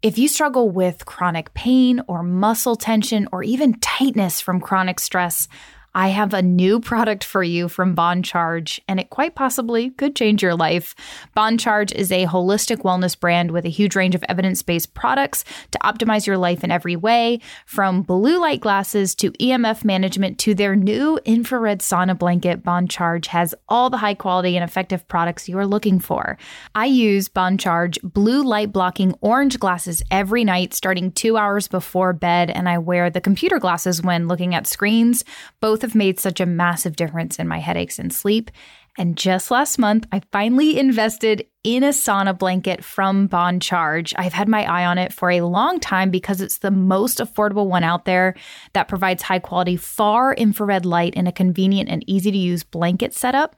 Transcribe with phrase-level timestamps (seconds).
[0.00, 5.48] If you struggle with chronic pain or muscle tension or even tightness from chronic stress,
[5.94, 10.14] I have a new product for you from Bon Charge, and it quite possibly could
[10.14, 10.94] change your life.
[11.34, 15.44] Bon Charge is a holistic wellness brand with a huge range of evidence based products
[15.72, 20.54] to optimize your life in every way, from blue light glasses to EMF management to
[20.54, 22.62] their new infrared sauna blanket.
[22.62, 26.38] Bon Charge has all the high quality and effective products you are looking for.
[26.74, 32.12] I use Bon Charge blue light blocking orange glasses every night, starting two hours before
[32.12, 35.24] bed, and I wear the computer glasses when looking at screens.
[35.60, 38.50] Both have made such a massive difference in my headaches and sleep.
[38.98, 44.12] And just last month, I finally invested in a sauna blanket from Bon Charge.
[44.18, 47.68] I've had my eye on it for a long time because it's the most affordable
[47.68, 48.34] one out there
[48.72, 53.14] that provides high quality, far infrared light in a convenient and easy to use blanket
[53.14, 53.54] setup.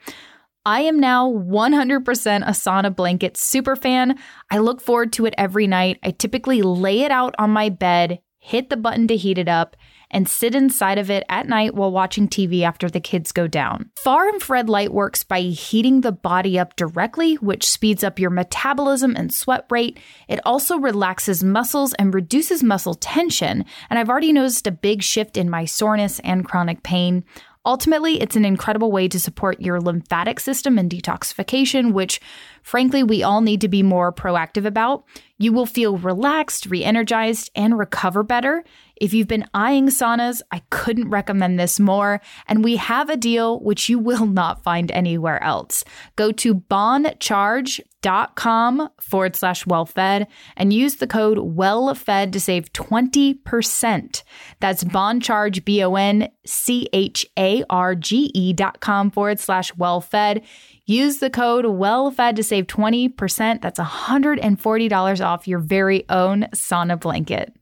[0.66, 4.18] I am now 100% a sauna blanket super fan.
[4.50, 5.98] I look forward to it every night.
[6.02, 9.74] I typically lay it out on my bed, hit the button to heat it up,
[10.10, 13.90] and sit inside of it at night while watching TV after the kids go down.
[14.02, 19.14] Far infrared light works by heating the body up directly, which speeds up your metabolism
[19.16, 19.98] and sweat rate.
[20.28, 23.64] It also relaxes muscles and reduces muscle tension.
[23.88, 27.24] And I've already noticed a big shift in my soreness and chronic pain.
[27.66, 32.18] Ultimately, it's an incredible way to support your lymphatic system and detoxification, which
[32.62, 35.04] frankly we all need to be more proactive about.
[35.36, 38.64] You will feel relaxed, re energized, and recover better.
[39.00, 42.20] If you've been eyeing saunas, I couldn't recommend this more.
[42.46, 45.82] And we have a deal which you will not find anywhere else.
[46.16, 50.26] Go to boncharge.com forward slash wellfed
[50.56, 54.22] and use the code wellfed to save 20%.
[54.60, 59.72] That's boncharge, B O N C H A R G E dot com forward slash
[59.72, 60.44] wellfed.
[60.90, 63.62] Use the code WELLFED to save 20%.
[63.62, 67.54] That's $140 off your very own sauna blanket.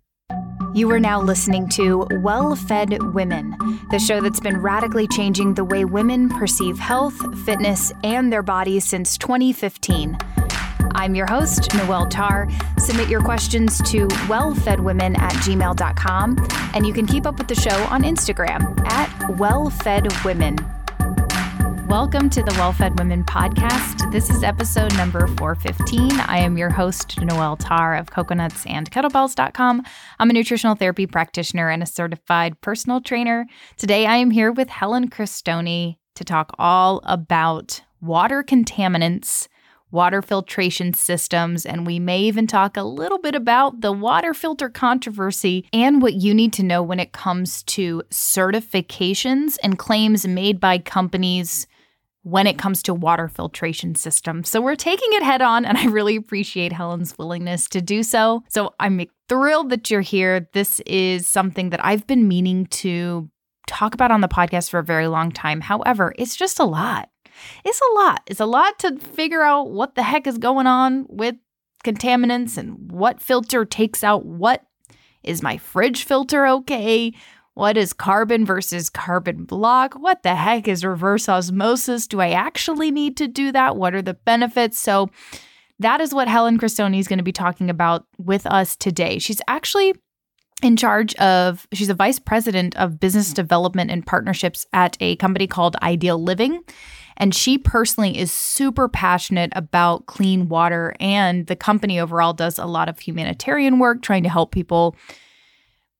[0.74, 3.56] You are now listening to Well Fed Women,
[3.90, 8.84] the show that's been radically changing the way women perceive health, fitness, and their bodies
[8.84, 10.16] since 2015.
[10.94, 12.48] I'm your host, Noelle Tarr.
[12.78, 17.84] Submit your questions to wellfedwomen at gmail.com, and you can keep up with the show
[17.84, 20.77] on Instagram at wellfedwomen.
[21.88, 24.12] Welcome to the Well Fed Women podcast.
[24.12, 26.20] This is episode number 415.
[26.20, 29.82] I am your host, Noelle Tarr of coconuts and kettlebells.com.
[30.18, 33.46] I'm a nutritional therapy practitioner and a certified personal trainer.
[33.78, 39.48] Today, I am here with Helen Cristoni to talk all about water contaminants
[39.90, 44.68] water filtration systems, and we may even talk a little bit about the water filter
[44.68, 50.60] controversy and what you need to know when it comes to certifications and claims made
[50.60, 51.66] by companies
[52.28, 54.50] when it comes to water filtration systems.
[54.50, 58.44] So we're taking it head on, and I really appreciate Helen's willingness to do so.
[58.48, 60.46] So I'm thrilled that you're here.
[60.52, 63.30] This is something that I've been meaning to
[63.66, 65.62] talk about on the podcast for a very long time.
[65.62, 67.08] However, it's just a lot.
[67.64, 68.22] It's a lot.
[68.26, 71.36] It's a lot to figure out what the heck is going on with
[71.82, 74.64] contaminants and what filter takes out what.
[75.24, 77.12] Is my fridge filter okay?
[77.58, 79.94] What is carbon versus carbon block?
[79.94, 82.06] What the heck is reverse osmosis?
[82.06, 83.74] Do I actually need to do that?
[83.74, 84.78] What are the benefits?
[84.78, 85.10] So,
[85.80, 89.18] that is what Helen Cristoni is going to be talking about with us today.
[89.18, 89.94] She's actually
[90.62, 95.48] in charge of, she's a vice president of business development and partnerships at a company
[95.48, 96.62] called Ideal Living.
[97.16, 102.66] And she personally is super passionate about clean water, and the company overall does a
[102.66, 104.94] lot of humanitarian work trying to help people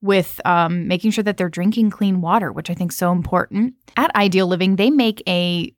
[0.01, 3.75] with um, making sure that they're drinking clean water, which I think is so important.
[3.97, 5.73] At Ideal Living, they make a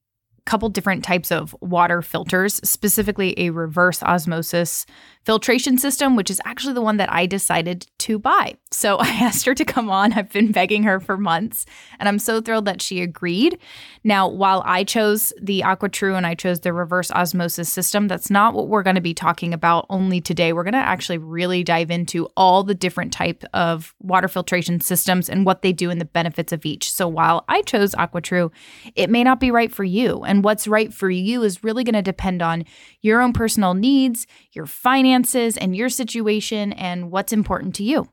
[0.47, 4.85] couple different types of water filters, specifically a reverse osmosis
[5.25, 8.55] filtration system, which is actually the one that I decided to buy.
[8.71, 10.13] So I asked her to come on.
[10.13, 11.67] I've been begging her for months,
[11.99, 13.59] and I'm so thrilled that she agreed.
[14.03, 18.55] Now, while I chose the AquaTru and I chose the reverse osmosis system, that's not
[18.55, 20.53] what we're going to be talking about only today.
[20.53, 25.29] We're going to actually really dive into all the different type of water filtration systems
[25.29, 26.91] and what they do and the benefits of each.
[26.91, 28.51] So while I chose AquaTru,
[28.95, 30.23] it may not be right for you.
[30.23, 32.65] And what's right for you is really going to depend on
[33.03, 38.09] your own personal needs, your finances, and your situation and what's important to you.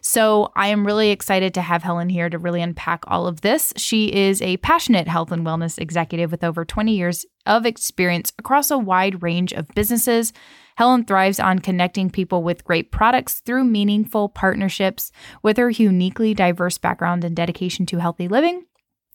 [0.00, 3.72] So, I am really excited to have Helen here to really unpack all of this.
[3.76, 8.70] She is a passionate health and wellness executive with over 20 years of experience across
[8.70, 10.32] a wide range of businesses.
[10.76, 15.12] Helen thrives on connecting people with great products through meaningful partnerships.
[15.42, 18.64] With her uniquely diverse background and dedication to healthy living,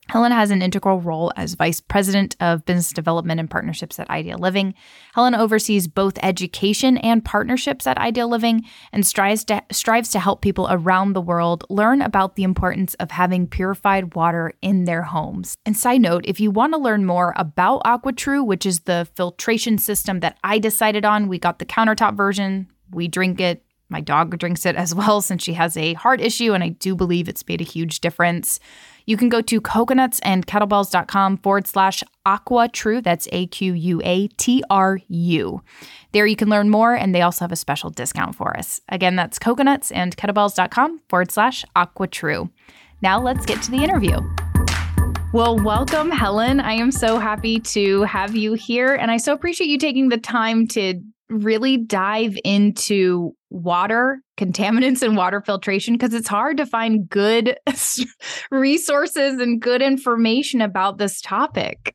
[0.08, 4.38] Helen has an integral role as Vice President of Business Development and Partnerships at Ideal
[4.38, 4.74] Living.
[5.14, 10.42] Helen oversees both education and partnerships at Ideal Living and strives to, strives to help
[10.42, 15.56] people around the world learn about the importance of having purified water in their homes.
[15.66, 19.76] And side note, if you want to learn more about AquaTru, which is the filtration
[19.76, 22.68] system that I decided on, we got the countertop version.
[22.92, 26.52] We drink it my dog drinks it as well since she has a heart issue,
[26.54, 28.58] and I do believe it's made a huge difference.
[29.08, 33.00] You can go to coconutsandkettlebells.com forward slash aqua true.
[33.00, 35.62] That's A Q U A T R U.
[36.10, 38.80] There you can learn more, and they also have a special discount for us.
[38.88, 42.50] Again, that's coconutsandkettlebells.com forward slash aqua true.
[43.00, 44.18] Now let's get to the interview.
[45.32, 46.58] Well, welcome, Helen.
[46.58, 50.18] I am so happy to have you here, and I so appreciate you taking the
[50.18, 57.08] time to really dive into water contaminants and water filtration because it's hard to find
[57.08, 57.58] good
[58.50, 61.94] resources and good information about this topic.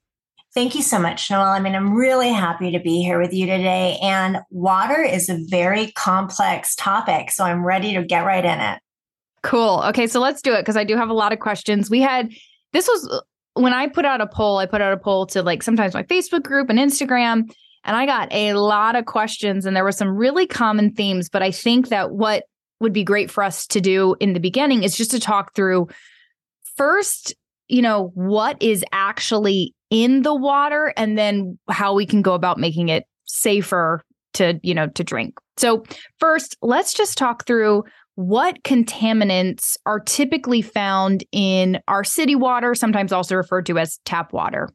[0.53, 1.43] Thank you so much, Noelle.
[1.43, 3.97] I mean, I'm really happy to be here with you today.
[4.01, 7.31] And water is a very complex topic.
[7.31, 8.79] So I'm ready to get right in it.
[9.43, 9.81] Cool.
[9.87, 10.07] Okay.
[10.07, 11.89] So let's do it because I do have a lot of questions.
[11.89, 12.31] We had
[12.73, 13.21] this was uh,
[13.53, 16.03] when I put out a poll, I put out a poll to like sometimes my
[16.03, 17.51] Facebook group and Instagram.
[17.83, 21.29] And I got a lot of questions, and there were some really common themes.
[21.29, 22.43] But I think that what
[22.79, 25.87] would be great for us to do in the beginning is just to talk through
[26.75, 27.35] first,
[27.67, 32.57] you know, what is actually in the water, and then how we can go about
[32.57, 34.01] making it safer
[34.33, 35.33] to, you know, to drink.
[35.57, 35.83] So,
[36.19, 37.83] first, let's just talk through
[38.15, 44.33] what contaminants are typically found in our city water, sometimes also referred to as tap
[44.33, 44.69] water.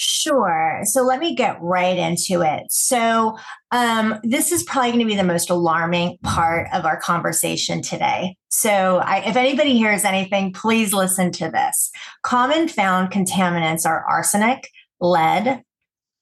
[0.00, 0.82] Sure.
[0.84, 2.62] So let me get right into it.
[2.70, 3.36] So,
[3.72, 8.36] um, this is probably going to be the most alarming part of our conversation today.
[8.48, 11.90] So, I, if anybody hears anything, please listen to this.
[12.22, 15.64] Common found contaminants are arsenic, lead,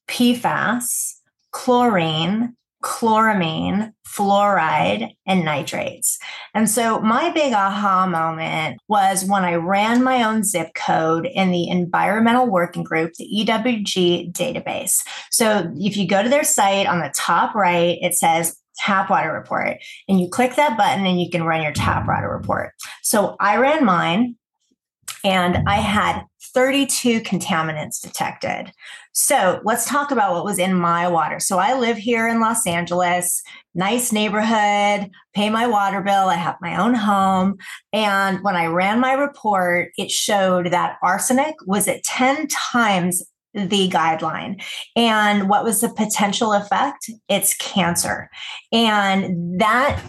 [0.07, 1.13] PFAS,
[1.51, 2.55] chlorine,
[2.87, 6.17] chloramine, fluoride, and nitrates.
[6.53, 11.51] And so my big aha moment was when I ran my own zip code in
[11.51, 15.01] the environmental working group, the EWG database.
[15.31, 19.33] So if you go to their site on the top right, it says tap water
[19.33, 22.71] report and you click that button and you can run your tap water report.
[23.03, 24.37] So I ran mine
[25.25, 26.23] and I had
[26.57, 28.73] 32 contaminants detected.
[29.11, 31.39] So let's talk about what was in my water.
[31.39, 33.43] So I live here in Los Angeles,
[33.75, 37.57] nice neighborhood, pay my water bill, I have my own home.
[37.93, 43.23] And when I ran my report, it showed that arsenic was at 10 times
[43.53, 44.59] the guideline.
[44.95, 47.07] And what was the potential effect?
[47.29, 48.31] It's cancer.
[48.71, 50.01] And that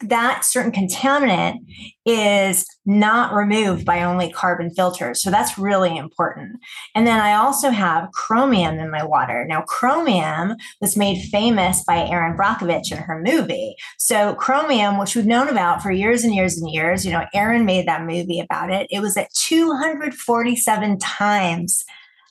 [0.00, 1.58] that certain contaminant
[2.04, 5.22] is not removed by only carbon filters.
[5.22, 6.56] So that's really important.
[6.94, 9.46] And then I also have chromium in my water.
[9.48, 13.74] Now, chromium was made famous by Erin Brockovich in her movie.
[13.98, 17.64] So, chromium, which we've known about for years and years and years, you know, Erin
[17.64, 18.86] made that movie about it.
[18.90, 21.84] It was at 247 times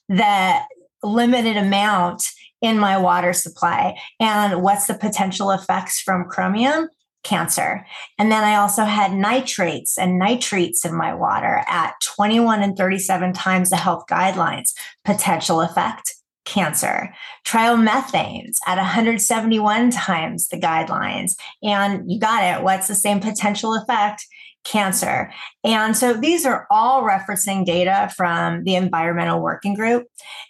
[0.09, 0.59] the
[1.01, 2.23] limited amount
[2.61, 3.99] in my water supply.
[4.19, 6.87] And what's the potential effects from chromium?
[7.23, 7.85] Cancer.
[8.19, 13.33] And then I also had nitrates and nitrates in my water at 21 and 37
[13.33, 14.73] times the health guidelines.
[15.05, 16.13] Potential effect
[16.45, 17.13] cancer.
[17.45, 21.33] Triomethanes at 171 times the guidelines.
[21.61, 22.63] And you got it.
[22.63, 24.25] What's the same potential effect?
[24.65, 25.31] Cancer.
[25.63, 30.07] And so these are all referencing data from the environmental working group.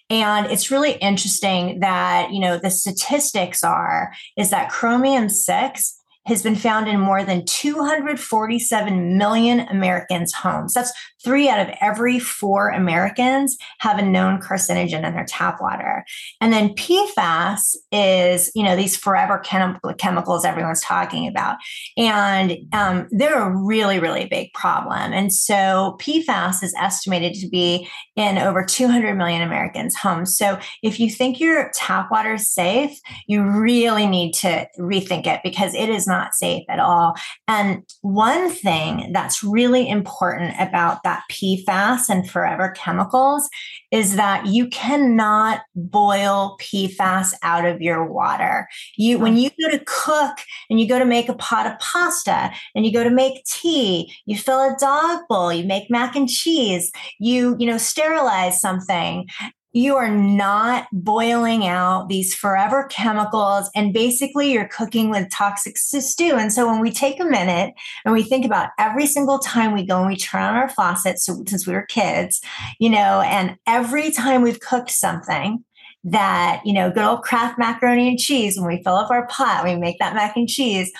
[0.10, 6.42] And it's really interesting that, you know, the statistics are is that chromium 6 has
[6.42, 10.74] been found in more than 247 million Americans' homes.
[10.74, 16.06] That's three out of every four Americans have a known carcinogen in their tap water.
[16.42, 21.58] And then PFAS is, you know, these forever chem- chemicals everyone's talking about.
[21.98, 25.13] And um, they're a really, really big problem.
[25.13, 30.36] And so PFAS is estimated to be in over 200 million Americans' homes.
[30.38, 35.42] So if you think your tap water is safe, you really need to rethink it
[35.44, 37.15] because it is not safe at all.
[37.48, 43.50] And one thing that's really important about that PFAS and forever chemicals
[43.91, 48.67] is that you cannot boil PFAS out of your water.
[48.98, 50.38] You when you go to cook
[50.70, 54.13] and you go to make a pot of pasta and you go to make tea,
[54.25, 59.27] you fill a dog bowl, you make mac and cheese, you you know sterilize something
[59.74, 66.36] you are not boiling out these forever chemicals and basically you're cooking with toxic stew.
[66.36, 67.74] And so when we take a minute
[68.06, 71.20] and we think about every single time we go and we turn on our faucet,
[71.20, 72.39] so since we were kids,
[72.80, 75.63] you know, and every time we've cooked something,
[76.06, 79.63] that, you know, good old Kraft macaroni and cheese, when we fill up our pot,
[79.63, 80.92] we make that mac and cheese,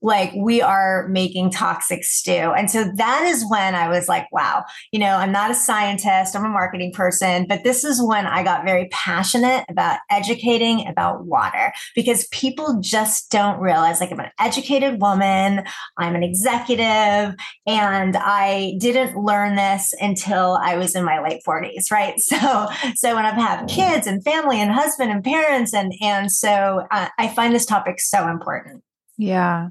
[0.00, 2.32] like we are making toxic stew.
[2.32, 6.36] And so that is when I was like, wow, you know, I'm not a scientist,
[6.36, 11.24] I'm a marketing person, but this is when I got very passionate about educating about
[11.26, 15.64] water because people just don't realize like I'm an educated woman,
[15.96, 17.34] I'm an executive,
[17.66, 22.14] and I didn't learn this until I was in my late 40s, right?
[22.28, 26.86] So so when I've had kids and family and husband and parents and and so
[26.90, 28.82] uh, I find this topic so important.
[29.16, 29.68] Yeah.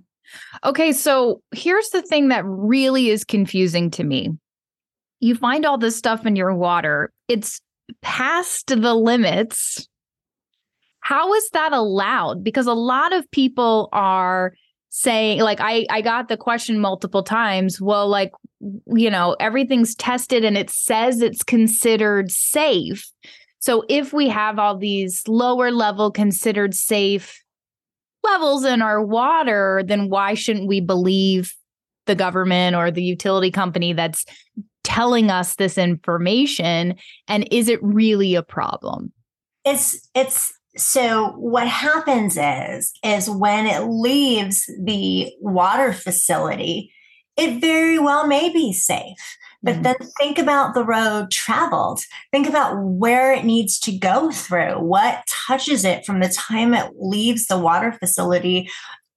[0.64, 4.32] Okay, so here's the thing that really is confusing to me.
[5.20, 7.62] You find all this stuff in your water, it's
[8.02, 9.88] past the limits.
[11.00, 12.44] How is that allowed?
[12.44, 14.54] Because a lot of people are
[14.90, 18.32] saying like I I got the question multiple times, well like
[18.88, 23.08] you know, everything's tested and it says it's considered safe.
[23.60, 27.44] So if we have all these lower level considered safe
[28.32, 31.54] levels in our water, then why shouldn't we believe
[32.06, 34.26] the government or the utility company that's
[34.84, 36.96] telling us this information?
[37.28, 39.12] And is it really a problem?
[39.66, 46.94] It's, it's, so what happens is is when it leaves the water facility
[47.36, 49.84] it very well may be safe but mm-hmm.
[49.84, 52.02] then think about the road traveled.
[52.32, 56.92] Think about where it needs to go through, what touches it from the time it
[56.98, 58.70] leaves the water facility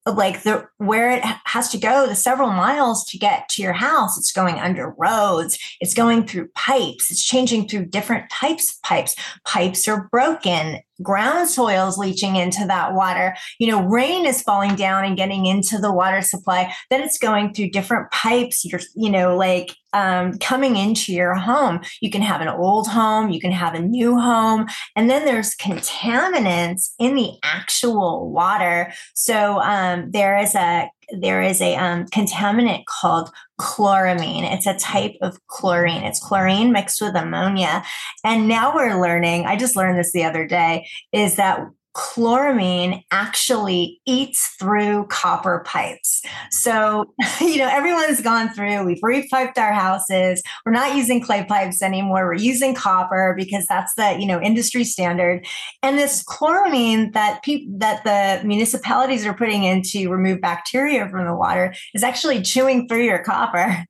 [0.07, 4.19] like the where it has to go the several miles to get to your house.
[4.19, 5.59] It's going under roads.
[5.81, 7.11] It's going through pipes.
[7.11, 9.15] It's changing through different types of pipes.
[9.47, 13.37] Pipes are broken ground soil is leaching into that water.
[13.59, 17.55] You know rain is falling down and getting into the water supply then it's going
[17.55, 21.81] through different pipes you're you know like um, coming into your home.
[22.01, 24.67] You can have an old home you can have a new home
[24.97, 28.93] and then there's contaminants in the actual water.
[29.15, 34.51] So um, there is a there is a um, contaminant called chloramine.
[34.53, 36.03] It's a type of chlorine.
[36.03, 37.83] It's chlorine mixed with ammonia.
[38.25, 41.61] And now we're learning, I just learned this the other day, is that
[41.97, 46.23] chloramine actually eats through copper pipes.
[46.51, 50.43] So, you know, everyone's gone through, we've repiped our houses.
[50.65, 52.27] We're not using clay pipes anymore.
[52.27, 55.47] We're using copper because that's the, you know, industry standard.
[55.83, 61.27] And this chloramine that people that the municipalities are putting in to remove bacteria from
[61.27, 63.85] the water is actually chewing through your copper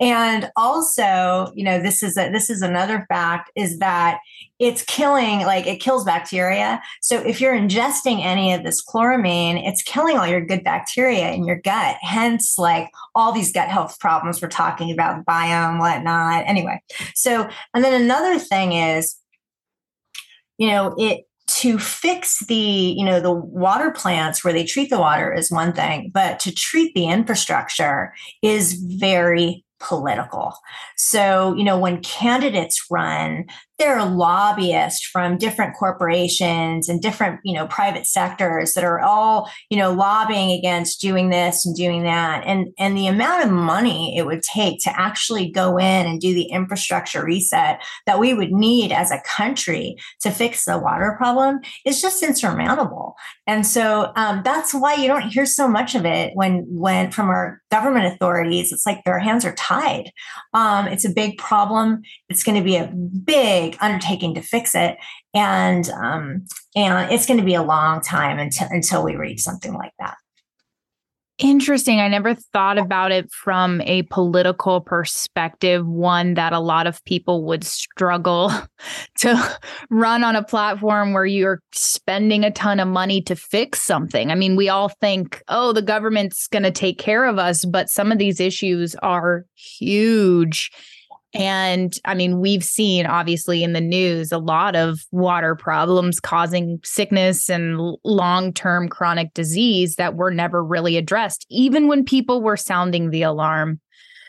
[0.00, 4.18] and also you know this is a, this is another fact is that
[4.58, 6.80] it's killing like it kills bacteria.
[7.02, 11.44] So if you're ingesting any of this chloramine it's killing all your good bacteria in
[11.44, 11.96] your gut.
[12.00, 16.44] Hence like all these gut health problems we're talking about biome whatnot.
[16.46, 16.80] Anyway
[17.14, 19.16] so and then another thing is
[20.58, 21.25] you know it
[21.56, 25.72] to fix the you know the water plants where they treat the water is one
[25.72, 30.54] thing but to treat the infrastructure is very political.
[30.96, 33.46] So, you know, when candidates run,
[33.78, 39.50] there are lobbyists from different corporations and different, you know, private sectors that are all,
[39.68, 42.42] you know, lobbying against doing this and doing that.
[42.46, 46.32] And and the amount of money it would take to actually go in and do
[46.32, 51.60] the infrastructure reset that we would need as a country to fix the water problem
[51.84, 53.14] is just insurmountable.
[53.46, 57.28] And so um, that's why you don't hear so much of it when when from
[57.28, 58.72] our government authorities.
[58.72, 60.10] It's like their hands are tied.
[60.54, 62.02] Um, it's a big problem.
[62.28, 64.98] It's going to be a big undertaking to fix it,
[65.34, 66.44] and um,
[66.74, 70.16] and it's going to be a long time until until we reach something like that.
[71.38, 72.00] Interesting.
[72.00, 77.44] I never thought about it from a political perspective, one that a lot of people
[77.44, 78.50] would struggle
[79.18, 79.58] to
[79.90, 84.30] run on a platform where you're spending a ton of money to fix something.
[84.30, 87.90] I mean, we all think, oh, the government's going to take care of us, but
[87.90, 90.70] some of these issues are huge
[91.36, 96.78] and I mean, we've seen obviously in the news a lot of water problems causing
[96.84, 102.56] sickness and long term chronic disease that were never really addressed, even when people were
[102.56, 103.80] sounding the alarm.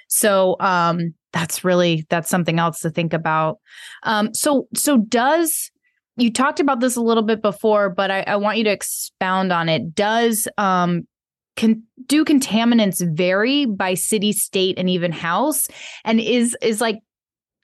[0.08, 3.60] So, um, that's really that's something else to think about.
[4.04, 5.70] Um, so, so does
[6.18, 9.54] you talked about this a little bit before, but I, I want you to expound
[9.54, 9.94] on it.
[9.94, 11.08] Does um,
[11.58, 15.68] can do contaminants vary by city state and even house
[16.06, 17.00] and is is like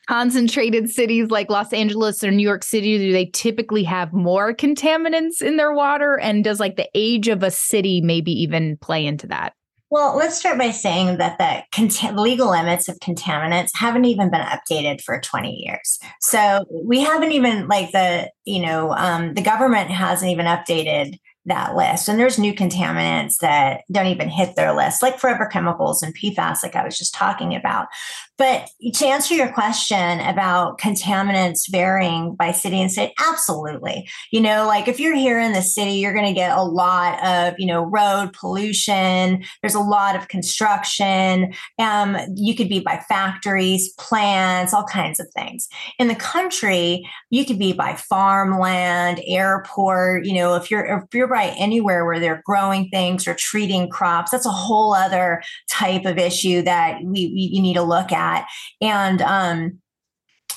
[0.07, 5.41] concentrated cities like Los Angeles or New York City, do they typically have more contaminants
[5.41, 6.19] in their water?
[6.19, 9.53] And does like the age of a city maybe even play into that?
[9.89, 14.41] Well, let's start by saying that the cont- legal limits of contaminants haven't even been
[14.41, 16.00] updated for 20 years.
[16.19, 21.75] So we haven't even like the, you know, um, the government hasn't even updated that
[21.75, 22.07] list.
[22.07, 26.63] And there's new contaminants that don't even hit their list, like forever chemicals and PFAS,
[26.63, 27.88] like I was just talking about.
[28.37, 34.09] But to answer your question about contaminants varying by city and state, absolutely.
[34.31, 37.23] You know, like if you're here in the city, you're going to get a lot
[37.23, 39.43] of, you know, road pollution.
[39.61, 41.53] There's a lot of construction.
[41.77, 45.67] Um, you could be by factories, plants, all kinds of things.
[45.99, 50.25] In the country, you could be by farmland, airport.
[50.25, 54.31] You know, if you're if you're by anywhere where they're growing things or treating crops,
[54.31, 58.23] that's a whole other type of issue that we, we you need to look at
[58.24, 58.48] that.
[58.82, 59.80] And um,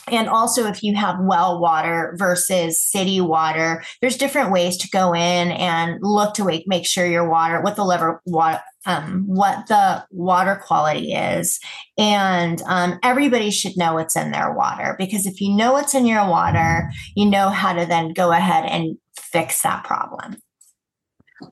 [0.08, 5.12] and also if you have well water versus city water there's different ways to go
[5.12, 10.06] in and look to make, sure your water what the level what um, what the
[10.12, 11.58] water quality is.
[11.98, 16.06] And um, everybody should know what's in their water because if you know what's in
[16.06, 20.36] your water you know how to then go ahead and fix that problem.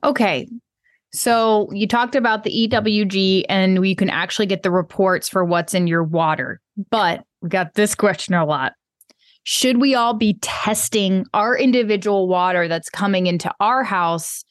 [0.03, 0.47] Okay
[1.15, 5.73] so you talked about the EWG and we can actually get the reports for what's
[5.73, 6.61] in your water.
[6.89, 8.73] But we got this question a lot.
[9.43, 14.43] Should we all be testing our individual water that's coming into our house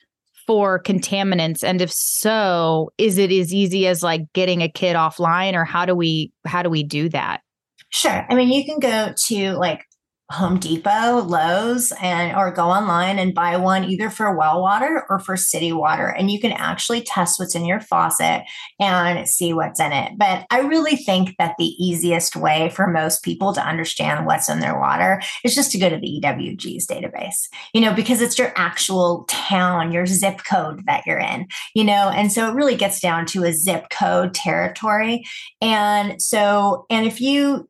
[0.47, 5.55] for contaminants and if so, is it as easy as like getting a kid offline
[5.55, 7.41] or how do we how do we do that?
[7.91, 8.27] Sure.
[8.29, 9.85] I mean, you can go to like
[10.31, 15.19] Home Depot, Lowe's, and or go online and buy one either for well water or
[15.19, 16.07] for city water.
[16.07, 18.43] And you can actually test what's in your faucet
[18.81, 20.13] and see what's in it.
[20.17, 24.61] But I really think that the easiest way for most people to understand what's in
[24.61, 28.53] their water is just to go to the EWG's database, you know, because it's your
[28.57, 32.99] actual town, your zip code that you're in, you know, and so it really gets
[32.99, 35.25] down to a zip code territory.
[35.61, 37.69] And so, and if you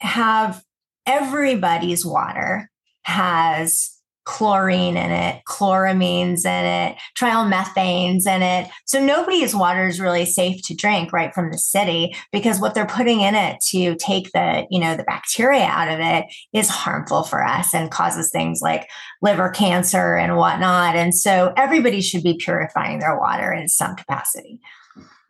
[0.00, 0.62] have
[1.06, 2.70] everybody's water
[3.02, 3.92] has
[4.24, 8.70] chlorine in it, chloramines in it, trimethanes in it.
[8.84, 12.86] So nobody's water is really safe to drink right from the city because what they're
[12.86, 17.24] putting in it to take the, you know, the bacteria out of it is harmful
[17.24, 18.88] for us and causes things like
[19.22, 20.94] liver cancer and whatnot.
[20.94, 24.60] And so everybody should be purifying their water in some capacity.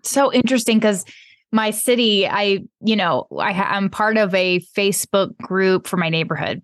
[0.02, 1.06] So interesting because
[1.52, 6.62] my city, I, you know, I, I'm part of a Facebook group for my neighborhood.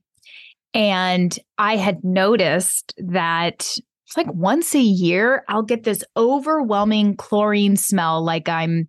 [0.74, 7.76] And I had noticed that it's like once a year, I'll get this overwhelming chlorine
[7.76, 8.88] smell, like I'm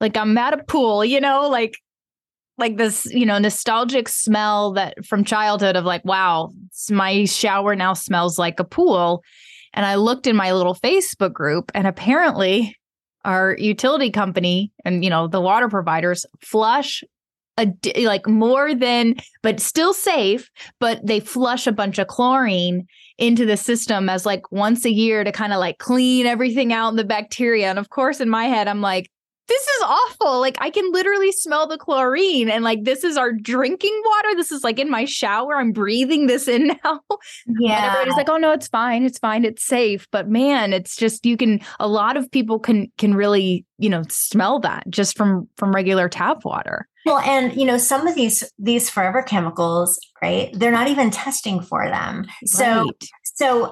[0.00, 1.76] like I'm at a pool, you know, like
[2.56, 6.50] like this, you know, nostalgic smell that from childhood of like, wow,
[6.90, 9.22] my shower now smells like a pool.
[9.72, 12.76] And I looked in my little Facebook group, and apparently
[13.24, 17.02] our utility company and you know the water providers flush
[17.58, 22.86] a like more than but still safe but they flush a bunch of chlorine
[23.18, 26.88] into the system as like once a year to kind of like clean everything out
[26.88, 27.70] in the bacteria.
[27.70, 29.10] And of course in my head i'm like
[29.46, 30.40] this is awful.
[30.40, 34.36] Like I can literally smell the chlorine and like this is our drinking water.
[34.36, 35.56] This is like in my shower.
[35.56, 37.00] I'm breathing this in now.
[37.46, 37.76] Yeah.
[37.76, 39.04] And everybody's like, oh no, it's fine.
[39.04, 39.44] It's fine.
[39.44, 40.08] It's safe.
[40.10, 44.02] But man, it's just you can a lot of people can can really, you know,
[44.08, 46.88] smell that just from from regular tap water.
[47.04, 50.50] Well, and you know, some of these these forever chemicals, right?
[50.54, 52.22] They're not even testing for them.
[52.22, 52.48] Right.
[52.48, 52.90] so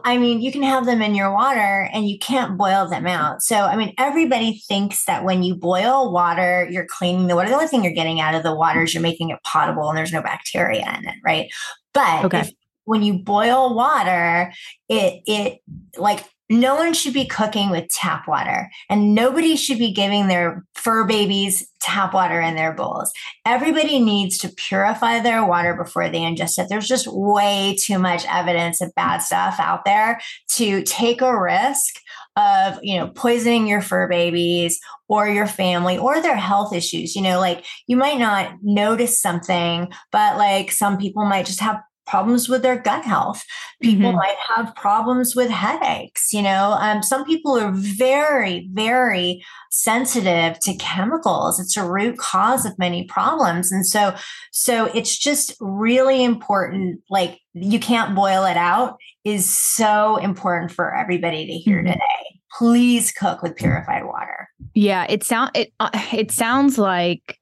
[0.04, 3.42] I mean, you can have them in your water and you can't boil them out.
[3.42, 7.48] So I mean, everybody thinks that when you boil water, you're cleaning the water.
[7.48, 9.96] The only thing you're getting out of the water is you're making it potable and
[9.96, 11.48] there's no bacteria in it, right?
[11.94, 12.40] But okay.
[12.40, 12.50] if,
[12.84, 14.52] when you boil water,
[14.88, 15.60] it it
[15.96, 20.64] like no one should be cooking with tap water and nobody should be giving their
[20.74, 23.12] fur babies tap water in their bowls.
[23.46, 26.68] Everybody needs to purify their water before they ingest it.
[26.68, 30.20] There's just way too much evidence of bad stuff out there
[30.52, 31.96] to take a risk
[32.36, 34.78] of, you know, poisoning your fur babies
[35.08, 37.14] or your family or their health issues.
[37.14, 41.80] You know, like you might not notice something, but like some people might just have
[42.12, 43.42] problems with their gut health.
[43.80, 44.18] People mm-hmm.
[44.18, 46.30] might have problems with headaches.
[46.30, 51.58] You know, um, some people are very, very sensitive to chemicals.
[51.58, 54.14] It's a root cause of many problems, and so,
[54.52, 57.00] so it's just really important.
[57.08, 61.92] Like you can't boil it out is so important for everybody to hear mm-hmm.
[61.92, 62.40] today.
[62.58, 64.50] Please cook with purified water.
[64.74, 67.38] Yeah, it sound it uh, it sounds like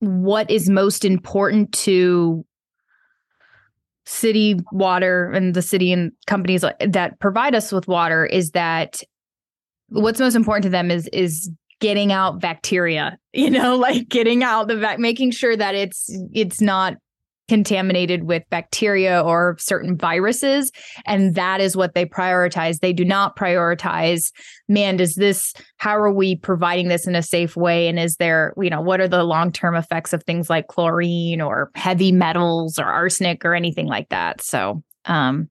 [0.00, 2.44] what is most important to
[4.08, 9.02] city water and the city and companies that provide us with water is that
[9.90, 14.66] what's most important to them is is getting out bacteria you know like getting out
[14.66, 16.94] the vac making sure that it's it's not
[17.48, 20.70] contaminated with bacteria or certain viruses.
[21.06, 22.80] And that is what they prioritize.
[22.80, 24.30] They do not prioritize,
[24.68, 27.88] man, does this, how are we providing this in a safe way?
[27.88, 31.40] And is there, you know, what are the long term effects of things like chlorine
[31.40, 34.42] or heavy metals or arsenic or anything like that?
[34.42, 35.48] So, um,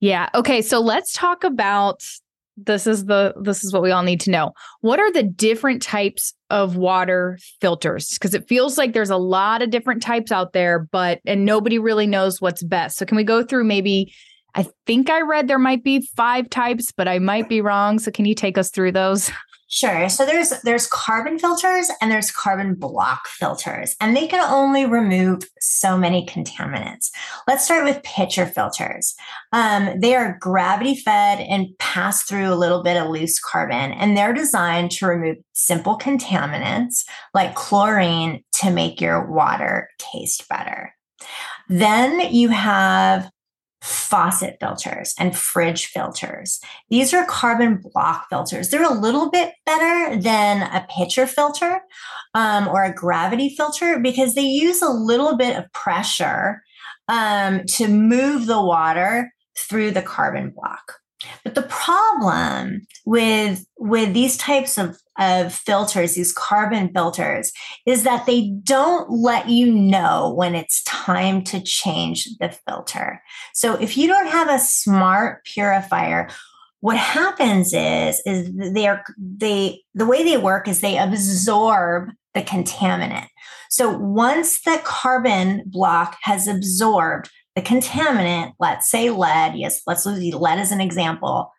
[0.00, 0.28] yeah.
[0.34, 0.60] Okay.
[0.62, 2.02] So let's talk about
[2.56, 4.52] this is the this is what we all need to know.
[4.80, 8.10] What are the different types of water filters?
[8.14, 11.78] Because it feels like there's a lot of different types out there but and nobody
[11.78, 12.98] really knows what's best.
[12.98, 14.12] So can we go through maybe
[14.54, 17.98] i think i read there might be five types but i might be wrong.
[17.98, 19.30] So can you take us through those
[19.66, 20.08] Sure.
[20.08, 25.42] So there's there's carbon filters and there's carbon block filters, and they can only remove
[25.58, 27.10] so many contaminants.
[27.48, 29.14] Let's start with pitcher filters.
[29.52, 34.16] Um, they are gravity fed and pass through a little bit of loose carbon, and
[34.16, 40.94] they're designed to remove simple contaminants like chlorine to make your water taste better.
[41.68, 43.30] Then you have
[43.84, 46.58] faucet filters and fridge filters.
[46.88, 48.70] These are carbon block filters.
[48.70, 51.82] They're a little bit better than a pitcher filter
[52.32, 56.62] um, or a gravity filter because they use a little bit of pressure
[57.08, 60.94] um, to move the water through the carbon block.
[61.42, 67.52] But the problem with with these types of, of filters, these carbon filters,
[67.86, 73.22] is that they don't let you know when it's time to change the filter.
[73.52, 76.28] So if you don't have a smart purifier,
[76.80, 83.28] what happens is is they're they the way they work is they absorb the contaminant.
[83.70, 90.34] So once the carbon block has absorbed the contaminant, let's say lead, yes, let's use
[90.34, 91.52] lead as an example.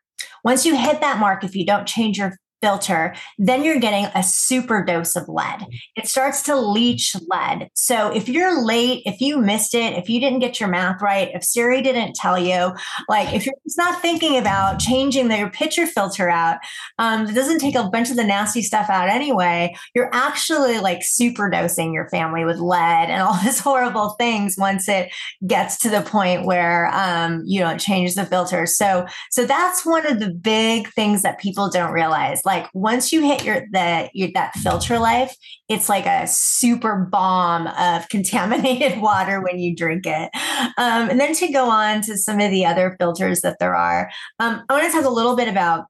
[0.43, 4.23] Once you hit that mark, if you don't change your filter, then you're getting a
[4.23, 5.65] super dose of lead.
[5.95, 7.69] It starts to leach lead.
[7.73, 11.29] So if you're late, if you missed it, if you didn't get your math right,
[11.33, 12.73] if Siri didn't tell you,
[13.07, 16.57] like if you're just not thinking about changing the, your pitcher filter out,
[16.97, 19.75] um, it doesn't take a bunch of the nasty stuff out anyway.
[19.93, 24.89] You're actually like super dosing your family with lead and all these horrible things once
[24.89, 25.13] it
[25.45, 28.65] gets to the point where um, you don't change the filter.
[28.65, 32.41] So so that's one of the big things that people don't realize.
[32.45, 35.35] Like once you hit your the your, that filter life,
[35.67, 40.29] it's like a super bomb of contaminated water when you drink it.
[40.77, 44.09] Um, and then to go on to some of the other filters that there are,
[44.39, 45.85] um, I want to talk a little bit about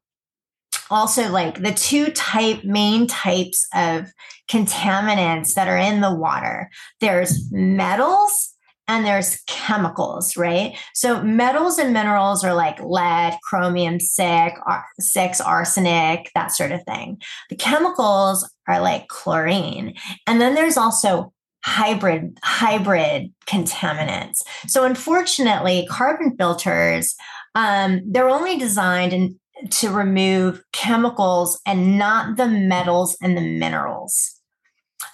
[0.89, 4.08] also like the two type main types of
[4.50, 6.70] contaminants that are in the water.
[7.02, 8.55] There's metals
[8.88, 10.78] and there's chemicals, right?
[10.93, 14.60] So metals and minerals are like lead, chromium six,
[15.00, 17.21] six, arsenic, that sort of thing.
[17.50, 19.95] The chemicals are like chlorine.
[20.28, 24.41] And then there's also hybrid hybrid contaminants.
[24.67, 27.15] So unfortunately, carbon filters
[27.56, 34.35] um, they're only designed in, to remove chemicals and not the metals and the minerals.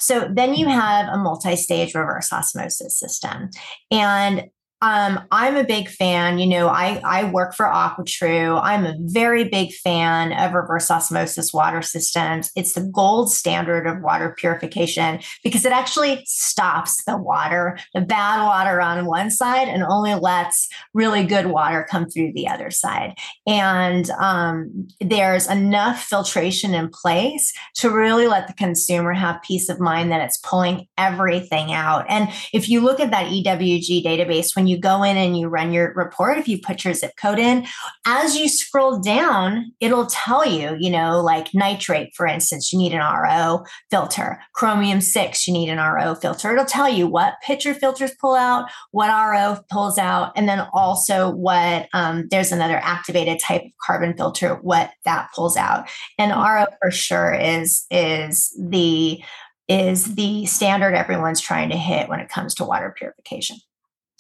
[0.02, 3.52] So then you have a multi stage reverse osmosis system.
[3.92, 4.50] And
[4.82, 6.40] um, I'm a big fan.
[6.40, 8.60] You know, I, I work for AquaTru.
[8.64, 12.52] I'm a very big fan of reverse osmosis water systems.
[12.56, 18.44] It's the gold standard of water purification because it actually stops the water, the bad
[18.44, 23.14] water on one side, and only lets really good water come through the other side.
[23.46, 29.80] And um, there's enough filtration in place to really let the consumer have peace of
[29.80, 32.06] mind that it's pulling everything out.
[32.10, 35.48] And if you look at that EWG database, when you you go in and you
[35.48, 37.68] run your report, if you put your zip code in,
[38.06, 42.94] as you scroll down, it'll tell you, you know, like nitrate, for instance, you need
[42.94, 46.52] an RO filter, chromium 6, you need an RO filter.
[46.52, 51.30] It'll tell you what pitcher filters pull out, what RO pulls out, and then also
[51.30, 55.90] what um, there's another activated type of carbon filter, what that pulls out.
[56.18, 59.22] And RO for sure is is the
[59.68, 63.58] is the standard everyone's trying to hit when it comes to water purification.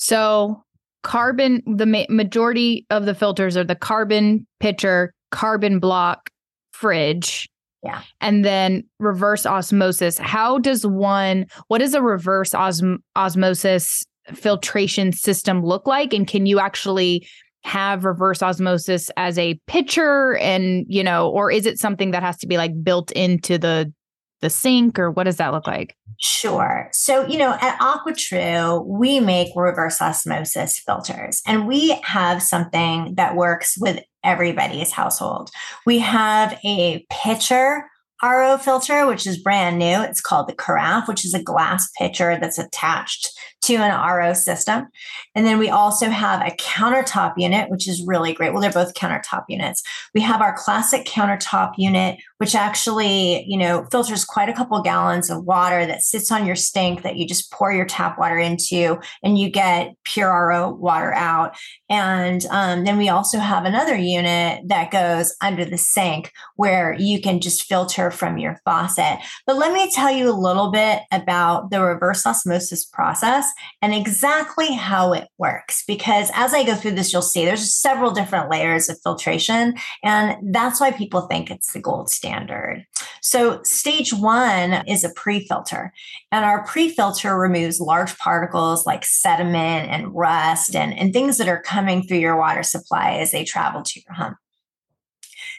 [0.01, 0.63] So
[1.03, 6.29] carbon, the ma- majority of the filters are the carbon pitcher, carbon block,
[6.71, 7.47] fridge.
[7.83, 8.01] Yeah.
[8.19, 10.17] And then reverse osmosis.
[10.17, 16.13] How does one, what does a reverse osm- osmosis filtration system look like?
[16.13, 17.27] And can you actually
[17.63, 22.37] have reverse osmosis as a pitcher and, you know, or is it something that has
[22.39, 23.91] to be like built into the
[24.41, 25.95] the sink or what does that look like?
[26.19, 26.89] Sure.
[26.91, 33.35] So, you know, at AquaTru, we make reverse osmosis filters and we have something that
[33.35, 35.49] works with everybody's household.
[35.85, 37.85] We have a pitcher
[38.23, 40.01] RO filter, which is brand new.
[40.01, 43.31] It's called the Carafe, which is a glass pitcher that's attached
[43.63, 44.87] to an RO system.
[45.33, 48.53] And then we also have a countertop unit, which is really great.
[48.53, 49.81] Well, they're both countertop units.
[50.13, 55.29] We have our classic countertop unit, which actually, you know, filters quite a couple gallons
[55.29, 58.99] of water that sits on your sink that you just pour your tap water into
[59.21, 61.55] and you get pure RO water out.
[61.87, 67.21] And um, then we also have another unit that goes under the sink where you
[67.21, 69.19] can just filter from your faucet.
[69.45, 73.45] But let me tell you a little bit about the reverse osmosis process
[73.83, 75.83] and exactly how it works.
[75.85, 79.75] Because as I go through this, you'll see there's several different layers of filtration.
[80.03, 82.30] And that's why people think it's the gold standard.
[83.21, 85.93] So, stage one is a pre filter.
[86.31, 91.47] And our pre filter removes large particles like sediment and rust and, and things that
[91.47, 94.35] are coming through your water supply as they travel to your home.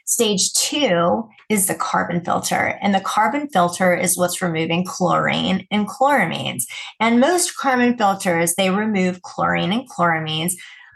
[0.04, 2.78] Stage two is the carbon filter.
[2.82, 6.64] And the carbon filter is what's removing chlorine and chloramines.
[6.98, 10.54] And most carbon filters, they remove chlorine and chloramines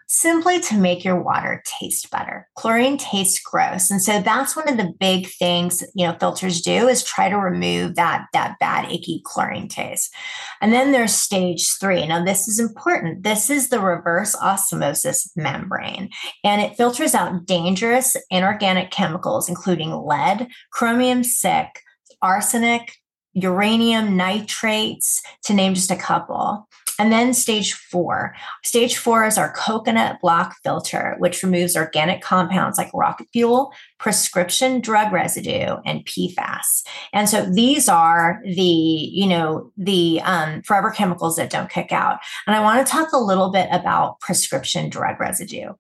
[0.08, 2.48] simply to make your water taste better.
[2.54, 3.90] Chlorine tastes gross.
[3.90, 7.36] And so that's one of the big things, you know, filters do is try to
[7.36, 10.14] remove that, that bad, icky chlorine taste.
[10.60, 12.06] And then there's stage three.
[12.06, 13.24] Now, this is important.
[13.24, 16.10] This is the reverse osmosis membrane,
[16.44, 21.80] and it filters out dangerous inorganic chemicals, including lead, chromium 6,
[22.22, 22.96] arsenic,
[23.34, 26.68] uranium nitrates, to name just a couple.
[26.98, 28.34] And then stage four.
[28.64, 34.80] Stage four is our coconut block filter, which removes organic compounds like rocket fuel, prescription
[34.80, 36.82] drug residue, and PFAS.
[37.12, 42.18] And so these are the, you know, the um, forever chemicals that don't kick out.
[42.46, 45.72] And I want to talk a little bit about prescription drug residue.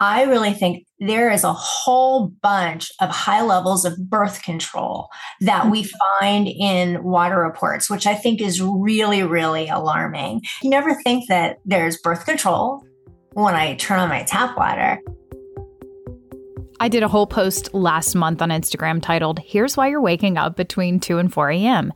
[0.00, 5.08] I really think there is a whole bunch of high levels of birth control
[5.40, 6.20] that we mm-hmm.
[6.20, 10.42] find in water reports, which I think is really, really alarming.
[10.62, 12.84] You never think that there's birth control
[13.34, 15.00] when I turn on my tap water.
[16.82, 20.56] I did a whole post last month on Instagram titled, Here's Why You're Waking Up
[20.56, 21.92] Between 2 and 4 a.m.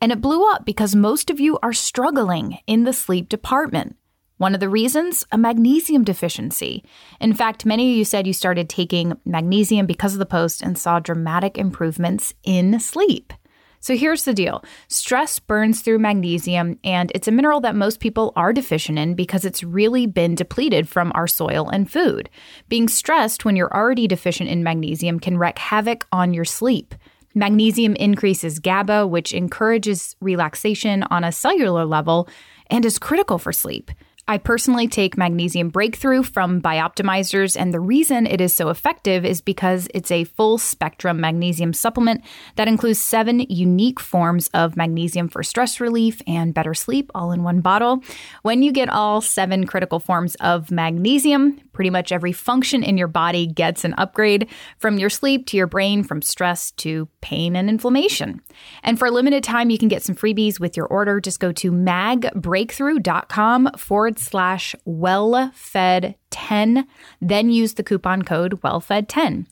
[0.00, 3.96] And it blew up because most of you are struggling in the sleep department.
[4.38, 5.26] One of the reasons?
[5.30, 6.82] A magnesium deficiency.
[7.20, 10.78] In fact, many of you said you started taking magnesium because of the post and
[10.78, 13.34] saw dramatic improvements in sleep.
[13.82, 18.32] So here's the deal stress burns through magnesium, and it's a mineral that most people
[18.36, 22.28] are deficient in because it's really been depleted from our soil and food.
[22.68, 26.94] Being stressed when you're already deficient in magnesium can wreak havoc on your sleep.
[27.34, 32.28] Magnesium increases GABA, which encourages relaxation on a cellular level
[32.66, 33.90] and is critical for sleep.
[34.30, 39.40] I personally take Magnesium Breakthrough from Bioptimizers, and the reason it is so effective is
[39.40, 42.22] because it's a full spectrum magnesium supplement
[42.54, 47.42] that includes seven unique forms of magnesium for stress relief and better sleep all in
[47.42, 48.04] one bottle.
[48.42, 53.08] When you get all seven critical forms of magnesium, pretty much every function in your
[53.08, 57.68] body gets an upgrade from your sleep to your brain, from stress to pain and
[57.68, 58.40] inflammation.
[58.84, 61.20] And for a limited time, you can get some freebies with your order.
[61.20, 66.86] Just go to magbreakthrough.com forward slash wellfed 10
[67.20, 69.46] then use the coupon code wellfed10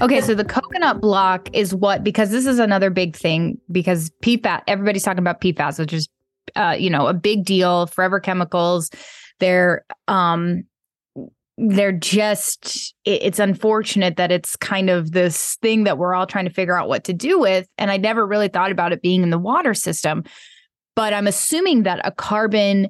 [0.00, 4.62] Okay, so the coconut block is what because this is another big thing because PFAS
[4.66, 6.08] everybody's talking about PFAS, which is
[6.56, 8.90] uh, you know, a big deal, forever chemicals.
[9.38, 10.64] They're um
[11.58, 16.52] they're just it's unfortunate that it's kind of this thing that we're all trying to
[16.52, 19.30] figure out what to do with and I never really thought about it being in
[19.30, 20.24] the water system.
[20.96, 22.88] But I'm assuming that a carbon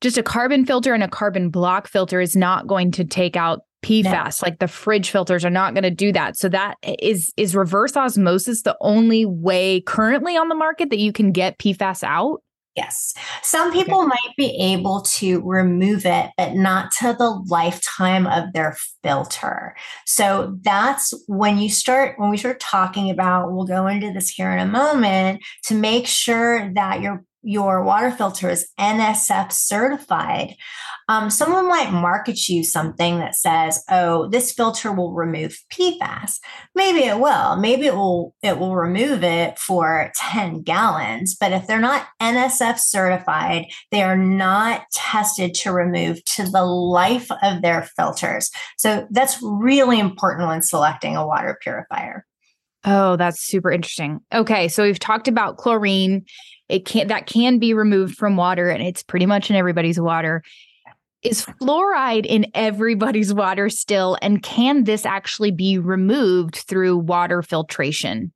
[0.00, 3.60] just a carbon filter and a carbon block filter is not going to take out
[3.84, 4.42] PFAS.
[4.42, 4.46] No.
[4.46, 6.36] Like the fridge filters are not going to do that.
[6.36, 11.12] So that is is reverse osmosis the only way currently on the market that you
[11.12, 12.42] can get PFAS out?
[12.76, 13.14] Yes.
[13.42, 14.08] Some people okay.
[14.08, 19.76] might be able to remove it, but not to the lifetime of their filter.
[20.06, 24.50] So that's when you start, when we start talking about, we'll go into this here
[24.50, 30.56] in a moment to make sure that your your water filter is NSF certified,
[31.08, 36.40] um, someone might market you something that says, "Oh, this filter will remove PFAS."
[36.74, 37.56] Maybe it will.
[37.56, 38.34] Maybe it will.
[38.42, 41.36] It will remove it for ten gallons.
[41.38, 47.30] But if they're not NSF certified, they are not tested to remove to the life
[47.42, 48.50] of their filters.
[48.78, 52.24] So that's really important when selecting a water purifier.
[52.86, 54.20] Oh, that's super interesting.
[54.32, 56.24] Okay, so we've talked about chlorine.
[56.68, 60.42] It can that can be removed from water and it's pretty much in everybody's water.
[61.22, 68.32] Is fluoride in everybody's water still and can this actually be removed through water filtration?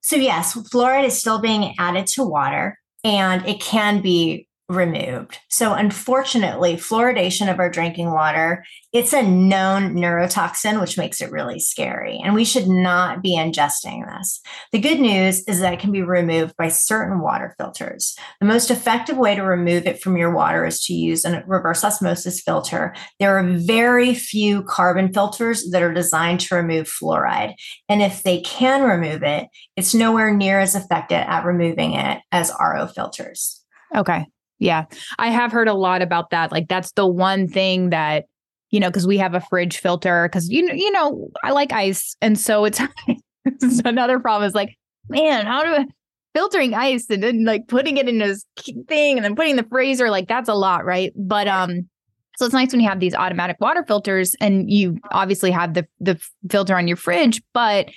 [0.00, 5.38] So yes, fluoride is still being added to water and it can be removed.
[5.48, 11.58] So unfortunately, fluoridation of our drinking water, it's a known neurotoxin which makes it really
[11.58, 14.40] scary and we should not be ingesting this.
[14.72, 18.14] The good news is that it can be removed by certain water filters.
[18.40, 21.82] The most effective way to remove it from your water is to use a reverse
[21.82, 22.94] osmosis filter.
[23.18, 27.54] There are very few carbon filters that are designed to remove fluoride.
[27.88, 32.52] And if they can remove it, it's nowhere near as effective at removing it as
[32.60, 33.64] RO filters.
[33.96, 34.26] Okay.
[34.58, 34.86] Yeah.
[35.18, 36.52] I have heard a lot about that.
[36.52, 38.24] Like that's the one thing that,
[38.70, 41.72] you know, because we have a fridge filter, because you know, you know, I like
[41.72, 42.16] ice.
[42.20, 42.80] And so it's,
[43.44, 44.76] it's another problem is like,
[45.08, 45.86] man, how do I
[46.34, 48.44] filtering ice and then like putting it in this
[48.86, 51.12] thing and then putting the freezer, like that's a lot, right?
[51.16, 51.88] But um,
[52.36, 55.86] so it's nice when you have these automatic water filters and you obviously have the
[55.98, 57.88] the filter on your fridge, but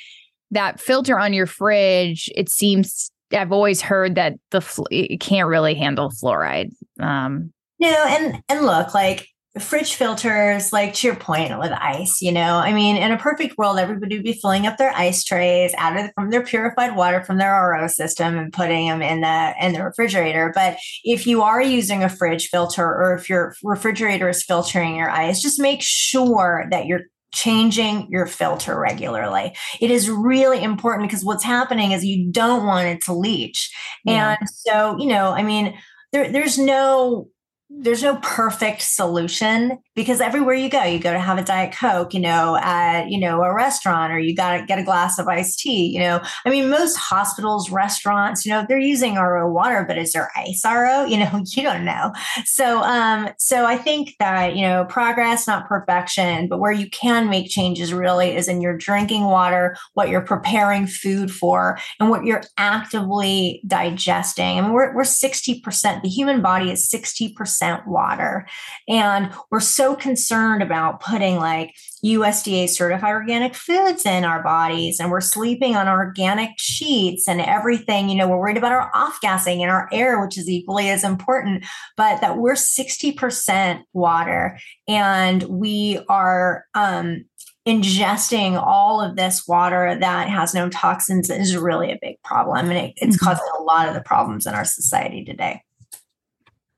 [0.50, 5.48] that filter on your fridge, it seems I've always heard that the fl- it can't
[5.48, 6.72] really handle fluoride.
[7.00, 9.28] Um, no, and and look, like
[9.60, 13.58] fridge filters, like to your point with ice, you know, I mean, in a perfect
[13.58, 17.22] world, everybody would be filling up their ice trays out of from their purified water
[17.24, 20.52] from their RO system and putting them in the in the refrigerator.
[20.56, 25.10] But if you are using a fridge filter or if your refrigerator is filtering your
[25.10, 29.56] ice, just make sure that you're changing your filter regularly.
[29.80, 33.74] It is really important because what's happening is you don't want it to leach.
[34.04, 34.38] Yeah.
[34.40, 35.78] And so, you know, I mean,
[36.12, 37.30] there, there's no
[37.74, 42.12] there's no perfect solution because everywhere you go, you go to have a diet coke,
[42.12, 45.28] you know, at you know a restaurant, or you got to get a glass of
[45.28, 45.86] iced tea.
[45.94, 50.14] You know, I mean, most hospitals, restaurants, you know, they're using RO water, but is
[50.14, 51.06] there ice RO?
[51.12, 52.14] You know, you don't know.
[52.46, 57.30] So, um, so I think that you know, progress, not perfection, but where you can
[57.30, 62.24] make changes really is in your drinking water, what you're preparing food for, and what
[62.24, 64.58] you're actively digesting.
[64.58, 66.02] I mean, we're we're sixty percent.
[66.02, 68.48] The human body is sixty percent water,
[68.88, 71.74] and we're so so concerned about putting like
[72.04, 78.10] USDA certified organic foods in our bodies and we're sleeping on organic sheets and everything.
[78.10, 81.04] You know, we're worried about our off gassing in our air, which is equally as
[81.04, 81.66] important,
[81.98, 87.26] but that we're 60% water and we are, um,
[87.68, 92.78] ingesting all of this water that has no toxins is really a big problem and
[92.78, 93.26] it, it's mm-hmm.
[93.26, 95.62] causing a lot of the problems in our society today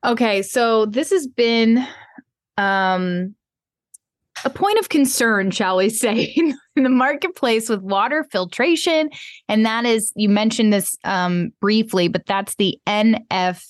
[0.04, 1.86] okay so this has been
[2.56, 3.34] um,
[4.44, 6.34] a point of concern, shall we say,
[6.76, 9.10] in the marketplace with water filtration.
[9.48, 13.64] And that is, you mentioned this um, briefly, but that's the NF,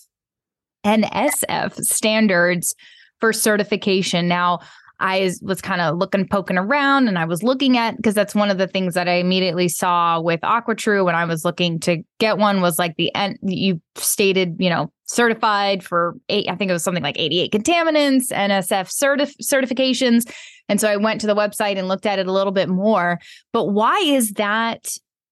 [0.84, 2.74] NSF standards
[3.20, 4.28] for certification.
[4.28, 4.60] Now,
[5.00, 8.50] I was kind of looking, poking around, and I was looking at because that's one
[8.50, 12.38] of the things that I immediately saw with AquaTru when I was looking to get
[12.38, 13.38] one was like the end.
[13.42, 16.48] You stated, you know, certified for eight.
[16.48, 20.30] I think it was something like eighty-eight contaminants, NSF certif- certifications,
[20.68, 23.18] and so I went to the website and looked at it a little bit more.
[23.52, 24.88] But why is that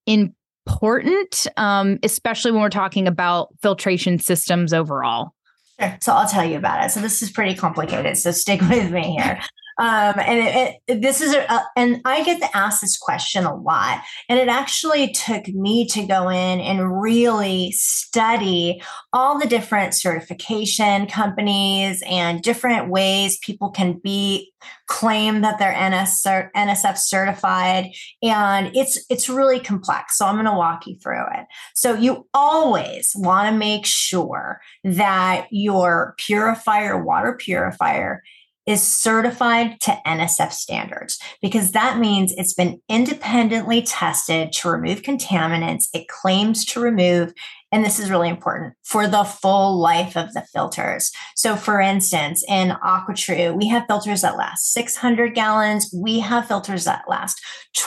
[0.06, 5.32] important, um, especially when we're talking about filtration systems overall?
[5.80, 5.98] Sure.
[6.00, 6.90] So I'll tell you about it.
[6.90, 8.16] So this is pretty complicated.
[8.18, 9.40] So stick with me here.
[9.78, 13.54] Um, and it, it, this is, a, and I get to ask this question a
[13.54, 14.02] lot.
[14.28, 18.82] And it actually took me to go in and really study
[19.12, 24.52] all the different certification companies and different ways people can be
[24.87, 27.92] claim that they're NS, NSF certified.
[28.22, 30.18] And it's it's really complex.
[30.18, 31.46] So I'm going to walk you through it.
[31.74, 38.22] So you always want to make sure that your purifier, water purifier,
[38.66, 45.88] is certified to NSF standards because that means it's been independently tested to remove contaminants
[45.92, 47.33] it claims to remove.
[47.73, 51.10] And this is really important for the full life of the filters.
[51.35, 55.90] So, for instance, in AquaTru, we have filters that last 600 gallons.
[55.94, 57.40] We have filters that last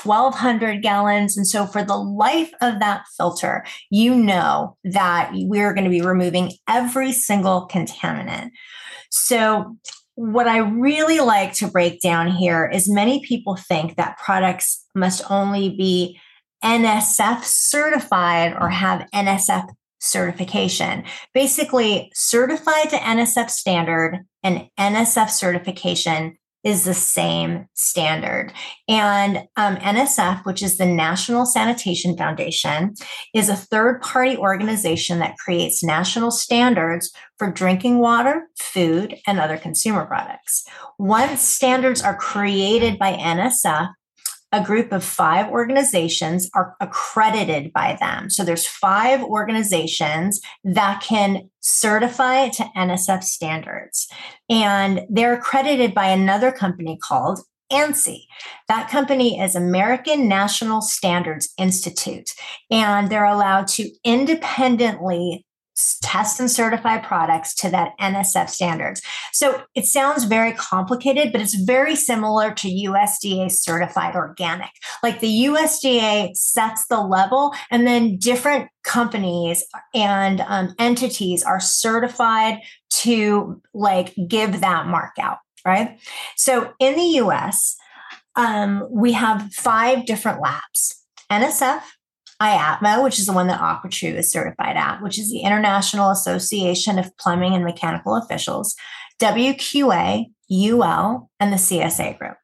[0.04, 1.38] 1200 gallons.
[1.38, 6.02] And so, for the life of that filter, you know that we're going to be
[6.02, 8.50] removing every single contaminant.
[9.12, 9.78] So,
[10.16, 15.30] what I really like to break down here is many people think that products must
[15.30, 16.20] only be
[16.64, 19.68] NSF certified or have NSF
[20.00, 21.04] certification.
[21.34, 28.52] Basically, certified to NSF standard and NSF certification is the same standard.
[28.90, 32.96] And um, NSF, which is the National Sanitation Foundation,
[33.36, 39.58] is a third party organization that creates national standards for drinking water, food, and other
[39.58, 40.66] consumer products.
[40.98, 43.90] Once standards are created by NSF,
[44.56, 48.30] a group of five organizations are accredited by them.
[48.30, 54.08] So there's five organizations that can certify to NSF standards.
[54.50, 58.22] And they're accredited by another company called ANSI.
[58.70, 62.30] That company is American National Standards Institute,
[62.72, 65.45] and they're allowed to independently
[66.02, 69.02] test and certify products to that NSF standards.
[69.34, 74.70] So it sounds very complicated, but it's very similar to USDA certified organic.
[75.04, 79.64] Like the USDA sets the level, and then different companies
[79.94, 82.60] and um, entities are certified
[82.92, 86.00] to like give that mark out, right?
[86.38, 87.76] So in the US,
[88.36, 91.82] um, we have five different labs NSF,
[92.42, 97.00] IAPMO, which is the one that AquaTru is certified at, which is the International Association
[97.00, 98.76] of Plumbing and Mechanical Officials,
[99.22, 102.36] WQA, UL, and the CSA group.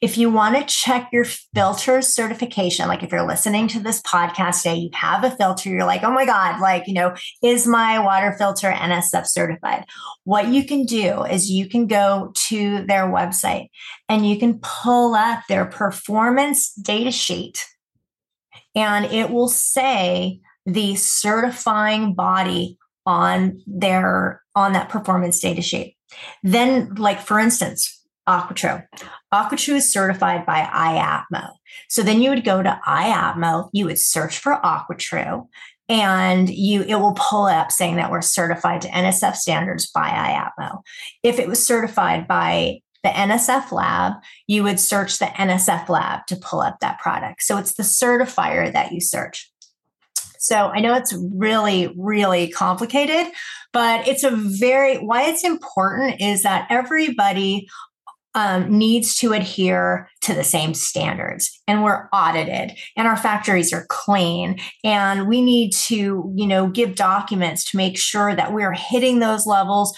[0.00, 4.62] If you want to check your filter certification, like if you're listening to this podcast
[4.62, 7.98] today, you have a filter, you're like, oh my God, like, you know, is my
[7.98, 9.84] water filter NSF certified?
[10.24, 13.68] What you can do is you can go to their website
[14.08, 17.66] and you can pull up their performance data sheet
[18.76, 25.96] and it will say the certifying body on their on that performance data sheet.
[26.42, 28.84] Then, like for instance, AquaTru.
[29.32, 31.48] AquaTru is certified by IAPMO.
[31.88, 35.46] So then you would go to IAPMO, you would search for AquaTru,
[35.88, 40.80] and you it will pull up saying that we're certified to NSF standards by IAPMO.
[41.22, 44.14] If it was certified by the NSF lab,
[44.48, 47.42] you would search the NSF lab to pull up that product.
[47.44, 49.48] So it's the certifier that you search.
[50.40, 53.32] So I know it's really, really complicated,
[53.72, 57.68] but it's a very, why it's important is that everybody
[58.34, 63.86] um, needs to adhere to the same standards and we're audited and our factories are
[63.88, 69.20] clean and we need to you know give documents to make sure that we're hitting
[69.20, 69.96] those levels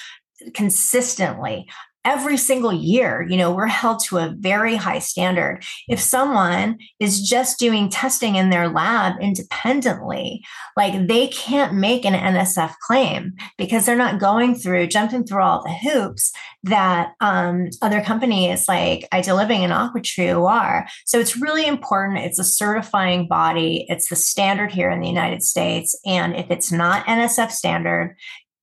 [0.55, 1.67] consistently
[2.09, 5.63] every single year, you know, we're held to a very high standard.
[5.89, 10.43] If someone is just doing testing in their lab independently,
[10.75, 15.63] like they can't make an NSF claim because they're not going through, jumping through all
[15.63, 16.33] the hoops
[16.63, 20.89] that um, other companies like Ideal Living and AquaTru are.
[21.05, 22.21] So it's really important.
[22.21, 23.85] It's a certifying body.
[23.91, 25.95] It's the standard here in the United States.
[26.07, 28.17] And if it's not NSF standard,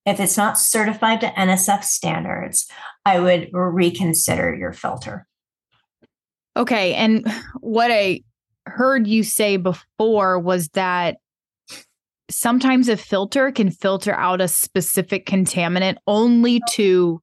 [0.05, 2.67] if it's not certified to NSF standards,
[3.05, 5.27] I would reconsider your filter.
[6.57, 6.93] Okay.
[6.93, 7.27] And
[7.59, 8.21] what I
[8.65, 11.17] heard you say before was that
[12.29, 17.21] sometimes a filter can filter out a specific contaminant only to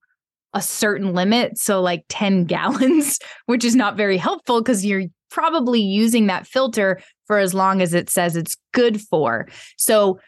[0.55, 1.59] a certain limit.
[1.59, 7.01] So, like 10 gallons, which is not very helpful because you're probably using that filter
[7.27, 9.49] for as long as it says it's good for.
[9.79, 10.21] So,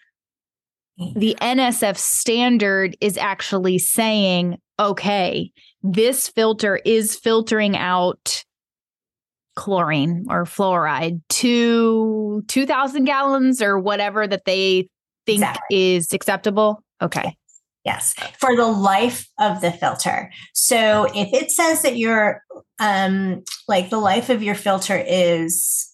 [0.96, 5.50] the NSF standard is actually saying, okay,
[5.82, 8.44] this filter is filtering out
[9.56, 14.88] chlorine or fluoride to 2000 gallons or whatever that they
[15.26, 15.94] think exactly.
[15.94, 16.82] is acceptable.
[17.00, 17.36] Okay.
[17.84, 20.32] Yes, for the life of the filter.
[20.54, 22.42] So if it says that your
[22.78, 25.92] um like the life of your filter is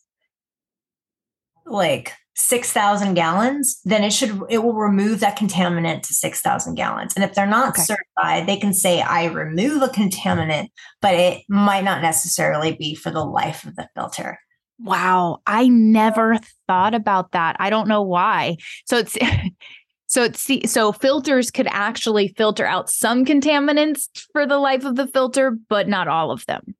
[1.67, 7.15] like 6,000 gallons, then it should, it will remove that contaminant to 6,000 gallons.
[7.15, 7.83] And if they're not okay.
[7.83, 10.69] certified, they can say, I remove a contaminant,
[11.01, 14.39] but it might not necessarily be for the life of the filter.
[14.79, 15.43] Wow.
[15.47, 17.57] I never thought about that.
[17.59, 18.57] I don't know why.
[18.87, 19.17] So it's,
[20.11, 25.07] So it's so filters could actually filter out some contaminants for the life of the
[25.07, 26.75] filter, but not all of them.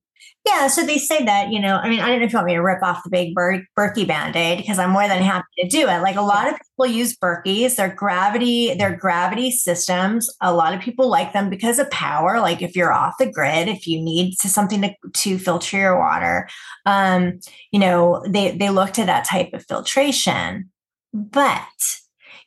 [0.47, 2.47] Yeah, so they say that, you know, I mean, I don't know if you want
[2.47, 5.69] me to rip off the big Ber- Berkey band-aid because I'm more than happy to
[5.69, 6.01] do it.
[6.01, 10.35] Like a lot of people use Berkeys, they're gravity, they're gravity systems.
[10.41, 12.41] A lot of people like them because of power.
[12.41, 15.99] Like if you're off the grid, if you need to, something to, to filter your
[15.99, 16.49] water,
[16.87, 17.39] um,
[17.71, 20.71] you know, they they look to that type of filtration.
[21.13, 21.99] But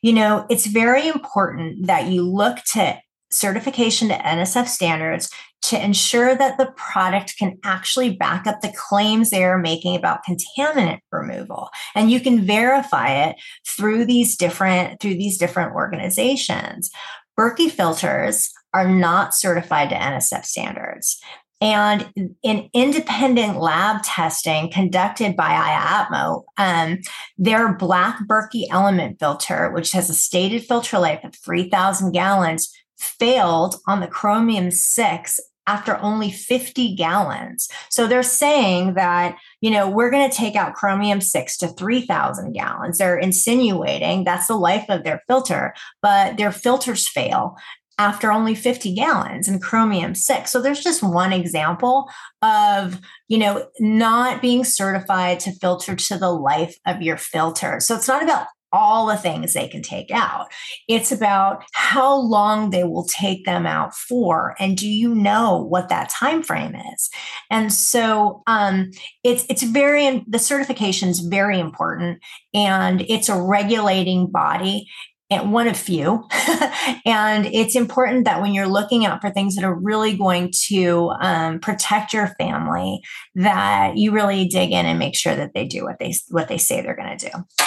[0.02, 3.00] you know, it's very important that you look to
[3.34, 5.30] certification to NSF standards
[5.64, 10.20] to ensure that the product can actually back up the claims they are making about
[10.28, 11.70] contaminant removal.
[11.96, 16.92] And you can verify it through these different through these different organizations.
[17.40, 21.22] Berkey filters are not certified to nsf standards.
[21.62, 22.12] And
[22.44, 27.00] in independent lab testing conducted by IAPMO, um,
[27.38, 32.70] their Black Berkey element filter, which has a stated filter life of 3,000 gallons,
[33.04, 37.70] failed on the chromium 6 after only 50 gallons.
[37.89, 42.51] So they're saying that, you know, we're going to take out chromium 6 to 3000
[42.54, 42.97] gallons.
[42.97, 47.56] They're insinuating that's the life of their filter, but their filters fail
[47.99, 52.10] after only 50 gallons and chromium 6 so there's just one example
[52.41, 57.95] of you know not being certified to filter to the life of your filter so
[57.95, 60.47] it's not about all the things they can take out.
[60.89, 65.89] It's about how long they will take them out for, and do you know what
[65.89, 67.09] that time frame is?
[67.49, 68.91] And so um,
[69.24, 72.19] it's it's very the certification is very important,
[72.53, 74.88] and it's a regulating body.
[75.30, 76.28] And one of few.
[77.05, 81.11] and it's important that when you're looking out for things that are really going to
[81.19, 83.01] um, protect your family,
[83.34, 86.59] that you really dig in and make sure that they do what they what they
[86.59, 87.65] say they're going to do.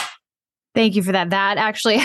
[0.76, 1.30] Thank you for that.
[1.30, 2.00] That actually,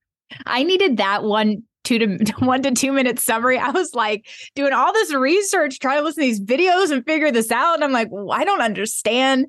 [0.46, 3.58] I needed that one two to one to two minute summary.
[3.58, 7.30] I was like doing all this research, trying to listen to these videos and figure
[7.30, 7.74] this out.
[7.74, 9.46] And I'm like, well, I don't understand.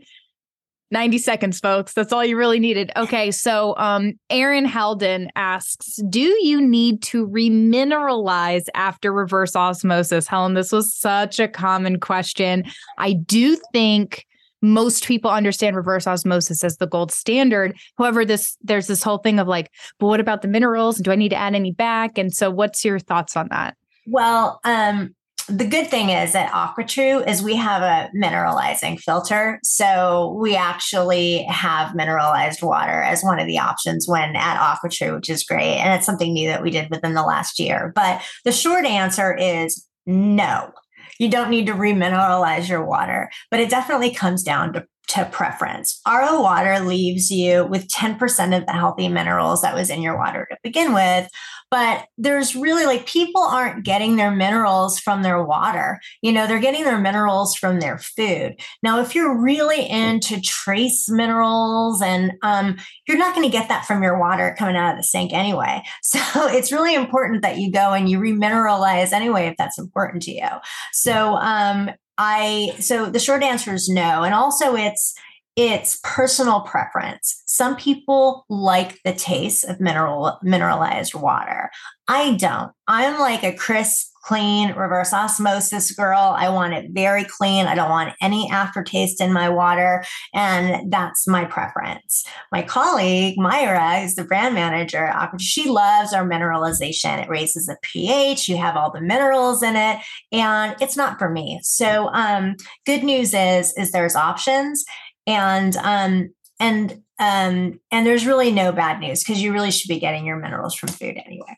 [0.89, 1.93] 90 seconds, folks.
[1.93, 2.91] That's all you really needed.
[2.95, 3.29] Okay.
[3.31, 10.27] So um Aaron Halden asks, do you need to remineralize after reverse osmosis?
[10.27, 12.63] Helen, this was such a common question.
[12.97, 14.26] I do think
[14.61, 17.77] most people understand reverse osmosis as the gold standard.
[17.97, 20.97] However, this there's this whole thing of like, but what about the minerals?
[20.97, 22.17] Do I need to add any back?
[22.17, 23.75] And so what's your thoughts on that?
[24.07, 25.15] Well, um,
[25.49, 29.59] the good thing is at AquaTru is we have a mineralizing filter.
[29.63, 35.29] So we actually have mineralized water as one of the options when at AquaTru, which
[35.29, 35.77] is great.
[35.77, 37.93] And it's something new that we did within the last year.
[37.95, 40.71] But the short answer is no
[41.19, 46.01] you don't need to remineralize your water, but it definitely comes down to to preference.
[46.05, 50.45] RO water leaves you with 10% of the healthy minerals that was in your water
[50.51, 51.29] to begin with,
[51.69, 55.99] but there's really like people aren't getting their minerals from their water.
[56.21, 58.59] You know, they're getting their minerals from their food.
[58.83, 63.85] Now, if you're really into trace minerals and um, you're not going to get that
[63.85, 65.83] from your water coming out of the sink anyway.
[66.07, 70.31] So it's really important that you go and you remineralize anyway if that's important to
[70.31, 70.47] you.
[70.93, 74.23] So um, I so the short answer is no.
[74.23, 75.13] And also it's
[75.57, 77.41] it's personal preference.
[77.47, 81.71] Some people like the taste of mineral mineralized water.
[82.07, 82.71] I don't.
[82.87, 86.35] I'm like a crisp, clean reverse osmosis girl.
[86.37, 87.65] I want it very clean.
[87.65, 90.03] I don't want any aftertaste in my water.
[90.33, 92.23] And that's my preference.
[92.51, 95.11] My colleague, Myra, is the brand manager.
[95.39, 97.23] She loves our mineralization.
[97.23, 98.47] It raises the pH.
[98.47, 99.99] You have all the minerals in it.
[100.31, 101.59] And it's not for me.
[101.63, 104.85] So um, good news is, is there's options
[105.27, 109.99] and um and um and there's really no bad news because you really should be
[109.99, 111.55] getting your minerals from food anyway.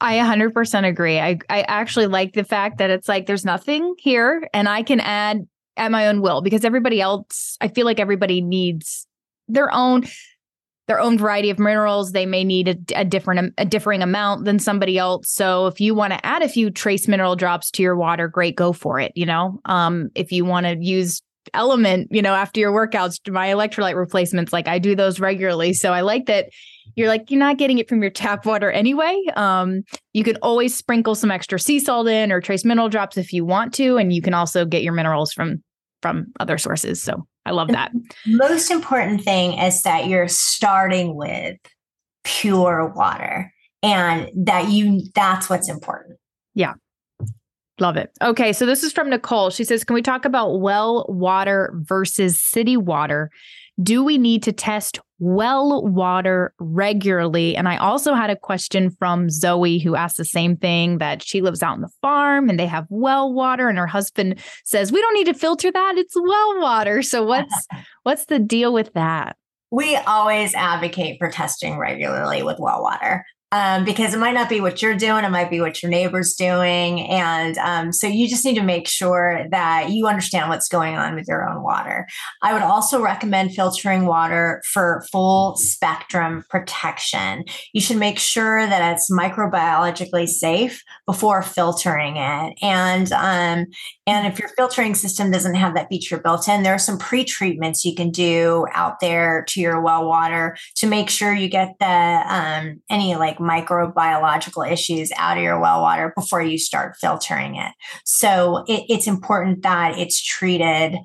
[0.00, 1.20] I 100% agree.
[1.20, 4.98] I I actually like the fact that it's like there's nothing here and I can
[4.98, 5.46] add
[5.76, 9.06] at my own will because everybody else I feel like everybody needs
[9.46, 10.04] their own
[10.88, 12.10] their own variety of minerals.
[12.10, 15.30] They may need a, a, different a differing amount than somebody else.
[15.30, 18.56] So if you want to add a few trace mineral drops to your water great
[18.56, 19.60] go for it you know?
[19.66, 21.22] Um if you want to use
[21.54, 25.72] LMNT, you know, after your workouts, my electrolyte replacements, like I do those regularly.
[25.72, 26.50] So I like that
[26.96, 29.16] you're like, you're not getting it from your tap water anyway.
[29.36, 29.82] Um,
[30.12, 33.44] you can always sprinkle some extra sea salt in or trace mineral drops if you
[33.44, 33.96] want to.
[33.96, 35.62] And you can also get your minerals from
[36.02, 37.02] from other sources.
[37.02, 37.92] So I love that.
[38.26, 41.58] Most important thing is that you're starting with
[42.24, 46.18] pure water and that you that's what's important.
[46.54, 46.74] Yeah.
[47.80, 48.10] Love it.
[48.20, 48.52] Okay.
[48.52, 49.50] So this is from Nicole.
[49.50, 53.30] She says, Can we talk about well water versus city water?
[53.82, 57.56] Do we need to test well water regularly?
[57.56, 61.40] And I also had a question from Zoe who asked the same thing that she
[61.40, 65.00] lives out on the farm and they have well water and her husband says we
[65.00, 67.00] don't need to filter that it's well water.
[67.00, 67.66] So what's
[68.02, 69.36] what's the deal with that?
[69.70, 74.60] We always advocate for testing regularly with well water um, because it might not be
[74.60, 77.00] what you're doing, it might be what your neighbor's doing.
[77.08, 81.16] And um, so you just need to make sure that you understand what's going on
[81.16, 82.06] with your own water.
[82.42, 87.44] I would also recommend filtering water for full spectrum protection.
[87.72, 92.56] You should make sure that it's microbiologically safe before filtering it.
[92.62, 93.66] And um,
[94.06, 97.24] and if your filtering system doesn't have that feature built in, there are some pre
[97.24, 101.74] treatments you can do out there to your well water to make sure you get
[101.80, 107.56] the um, any like microbiological issues out of your well water before you start filtering
[107.56, 107.72] it.
[108.04, 110.96] So it, it's important that it's treated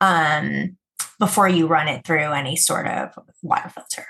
[0.00, 0.76] um,
[1.18, 3.10] before you run it through any sort of
[3.42, 4.06] water filter.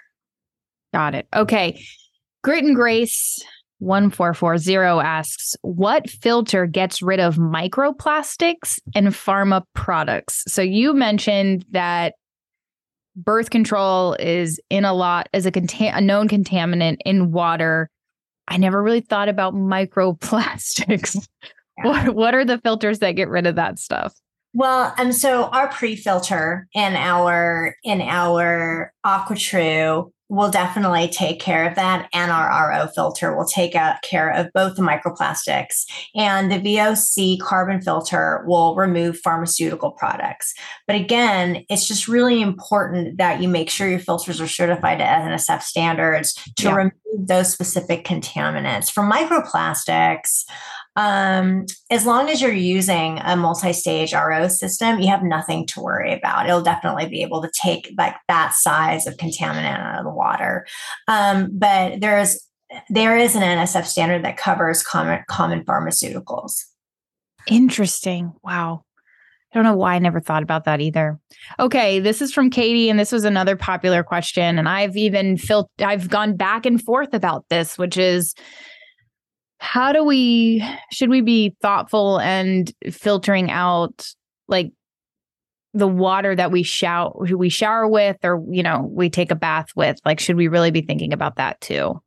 [0.92, 1.26] Got it.
[1.34, 1.84] Okay.
[2.42, 3.42] Grit and Grace
[3.78, 10.44] 1440 asks, What filter gets rid of microplastics and pharma products?
[10.46, 12.14] So you mentioned that
[13.16, 17.90] birth control is in a lot as a, conta- a known contaminant in water.
[18.48, 21.26] I never really thought about microplastics.
[21.76, 21.88] Yeah.
[21.88, 24.14] What, what are the filters that get rid of that stuff?
[24.52, 31.76] Well, um, so our pre-filter in our in our AquaTru will definitely take care of
[31.76, 32.08] that.
[32.12, 35.84] And our RO filter will take care of both the microplastics.
[36.14, 40.52] And the VOC carbon filter will remove pharmaceutical products.
[40.86, 45.04] But again, it's just really important that you make sure your filters are certified to
[45.04, 46.74] NSF standards to yeah.
[46.74, 48.90] remove those specific contaminants.
[48.90, 50.44] For microplastics,
[50.96, 56.14] um, as long as you're using a multi-stage RO system, you have nothing to worry
[56.14, 56.46] about.
[56.46, 60.66] It'll definitely be able to take like that size of contaminant out of the water.
[61.08, 62.38] Um, but there's
[62.88, 66.62] there is an NSF standard that covers common common pharmaceuticals.
[67.48, 68.32] Interesting.
[68.42, 68.84] Wow.
[69.52, 71.20] I don't know why I never thought about that either.
[71.60, 74.58] Okay, this is from Katie, and this was another popular question.
[74.58, 78.34] And I've even felt I've gone back and forth about this, which is
[79.64, 80.62] how do we
[80.92, 84.06] should we be thoughtful and filtering out
[84.46, 84.70] like
[85.72, 89.68] the water that we shower we shower with or you know we take a bath
[89.74, 89.98] with?
[90.04, 91.98] Like should we really be thinking about that too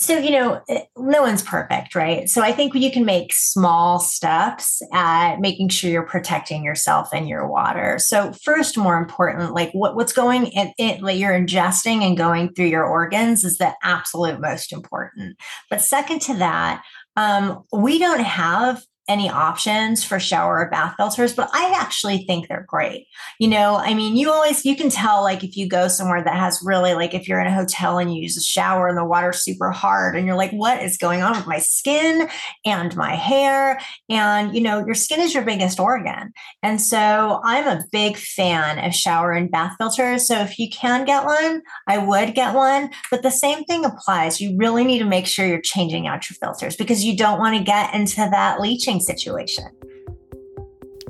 [0.00, 2.26] so, you know, eh, no one's perfect, right?
[2.26, 7.28] So I think you can make small steps at making sure you're protecting yourself and
[7.28, 7.98] your water.
[7.98, 12.54] So first, more important, like what, what's going in it, like you're ingesting and going
[12.54, 15.36] through your organs is the absolute most important.
[15.68, 16.82] But second to that,
[17.16, 22.46] um, we don't have any options for shower or bath filters, but I actually think
[22.46, 23.08] they're great.
[23.40, 26.38] You know, I mean, you always you can tell like if you go somewhere that
[26.38, 29.04] has really like if you're in a hotel and you use a shower and the
[29.04, 32.28] water's super hard and you're like, what is going on with my skin
[32.64, 33.80] and my hair?
[34.08, 36.32] And you know, your skin is your biggest organ.
[36.62, 40.28] And so I'm a big fan of shower and bath filters.
[40.28, 42.90] So if you can get one, I would get one.
[43.10, 44.40] But the same thing applies.
[44.40, 47.56] You really need to make sure you're changing out your filters because you don't want
[47.56, 49.64] to get into that leaching situation.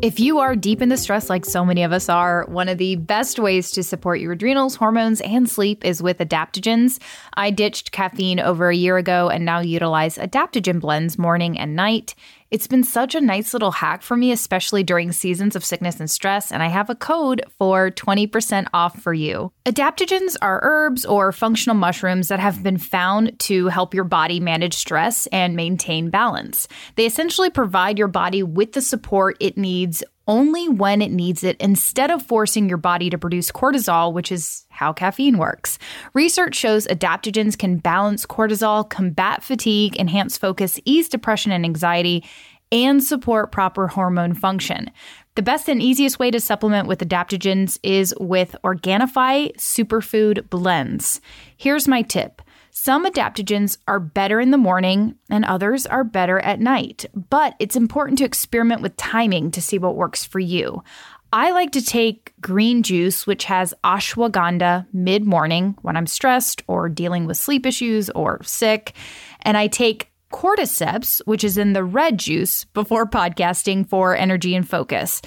[0.03, 2.79] If you are deep in the stress like so many of us are, one of
[2.79, 6.99] the best ways to support your adrenals, hormones, and sleep is with adaptogens.
[7.35, 12.15] I ditched caffeine over a year ago and now utilize adaptogen blends morning and night.
[12.51, 16.11] It's been such a nice little hack for me, especially during seasons of sickness and
[16.11, 19.53] stress, and I have a code for 20% off for you.
[19.67, 24.75] Adaptogens are herbs or functional mushrooms that have been found to help your body manage
[24.75, 26.67] stress and maintain balance.
[26.97, 31.57] They essentially provide your body with the support it needs only when it needs it
[31.59, 35.77] instead of forcing your body to produce cortisol, which is how caffeine works.
[36.15, 42.25] Research shows adaptogens can balance cortisol, combat fatigue, enhance focus, ease depression and anxiety,
[42.71, 44.93] and support proper hormone function.
[45.35, 51.21] The best and easiest way to supplement with adaptogens is with Organifi Superfood Blends.
[51.57, 52.41] Here's my tip.
[52.83, 57.77] Some adaptogens are better in the morning and others are better at night, but it's
[57.77, 60.83] important to experiment with timing to see what works for you.
[61.31, 66.89] I like to take green juice, which has ashwagandha mid morning when I'm stressed or
[66.89, 68.95] dealing with sleep issues or sick.
[69.43, 74.67] And I take cordyceps, which is in the red juice, before podcasting for energy and
[74.67, 75.21] focus.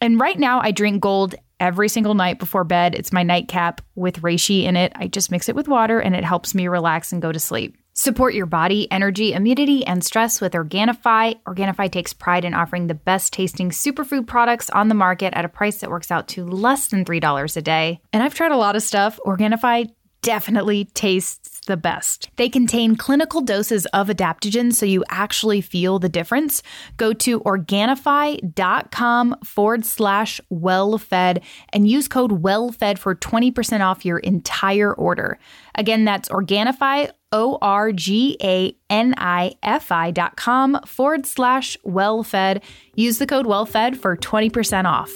[0.00, 2.94] And right now, I drink gold every single night before bed.
[2.94, 4.92] It's my nightcap with reishi in it.
[4.96, 7.76] I just mix it with water and it helps me relax and go to sleep.
[7.94, 11.40] Support your body, energy, immunity, and stress with Organifi.
[11.46, 15.48] Organifi takes pride in offering the best tasting superfood products on the market at a
[15.48, 18.00] price that works out to less than $3 a day.
[18.12, 19.20] And I've tried a lot of stuff.
[19.24, 19.92] Organifi
[20.22, 22.30] definitely tastes the best.
[22.36, 26.62] They contain clinical doses of adaptogens so you actually feel the difference.
[26.96, 31.42] Go to Organifi.com forward slash well fed
[31.72, 35.38] and use code well fed for 20% off your entire order.
[35.74, 41.76] Again, that's Organifi, O R G A N I F I dot com forward slash
[41.82, 42.62] well fed.
[42.94, 45.10] Use the code well fed for 20% off.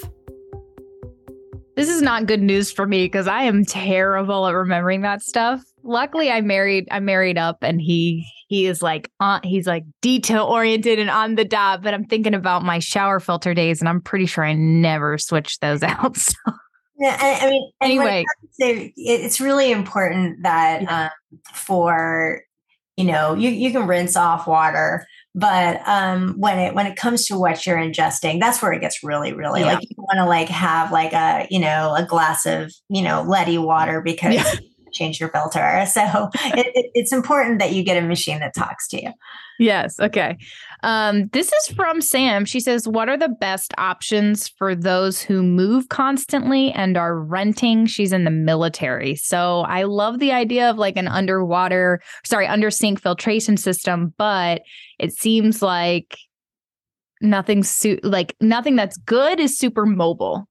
[1.77, 5.63] This is not good news for me because I am terrible at remembering that stuff.
[5.87, 10.45] Luckily, I married I married up and he he is like on he's like detail
[10.45, 11.83] oriented and on the dot.
[11.83, 15.61] But I'm thinking about my shower filter days and I'm pretty sure I never switched
[15.61, 16.17] those out.
[16.17, 16.35] So.
[16.99, 18.25] Yeah, I, I mean, anyway,
[18.59, 21.11] it it's really important that um,
[21.53, 22.43] for
[22.97, 27.27] you know you you can rinse off water but um, when it when it comes
[27.27, 29.75] to what you're ingesting that's where it gets really really yeah.
[29.75, 33.23] like you want to like have like a you know a glass of you know
[33.23, 34.55] leady water because yeah.
[34.97, 38.89] Change your filter so it, it, it's important that you get a machine that talks
[38.89, 39.13] to you
[39.59, 40.37] yes okay
[40.83, 42.45] um, this is from Sam.
[42.45, 47.87] She says, What are the best options for those who move constantly and are renting?
[47.87, 49.17] She's in the military.
[49.17, 54.63] So I love the idea of like an underwater, sorry, under sink filtration system, but
[54.99, 56.17] it seems like
[57.21, 60.47] nothing su- like nothing that's good is super mobile.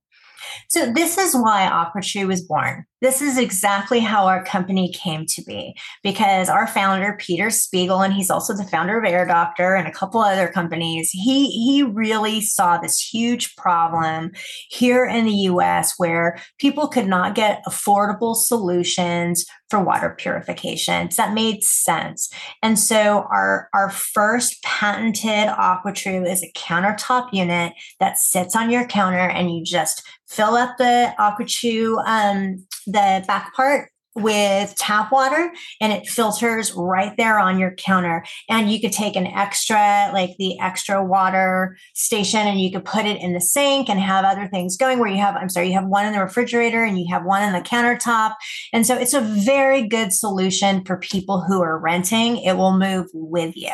[0.70, 2.86] So this is why AquaTru was born.
[3.02, 8.14] This is exactly how our company came to be because our founder Peter Spiegel and
[8.14, 11.10] he's also the founder of Air Doctor and a couple other companies.
[11.12, 14.32] He he really saw this huge problem
[14.70, 21.12] here in the US where people could not get affordable solutions for water purification.
[21.12, 22.30] So that made sense.
[22.64, 28.88] And so our our first patented AquaTru is a countertop unit that sits on your
[28.88, 35.52] counter and you just fill up the AquaTru um, the back part with tap water
[35.82, 38.24] and it filters right there on your counter.
[38.50, 43.06] And you could take an extra, like the extra water station, and you could put
[43.06, 45.74] it in the sink and have other things going where you have, I'm sorry, you
[45.74, 48.36] have one in the refrigerator and you have one in the countertop.
[48.72, 52.38] And so it's a very good solution for people who are renting.
[52.38, 53.74] It will move with you.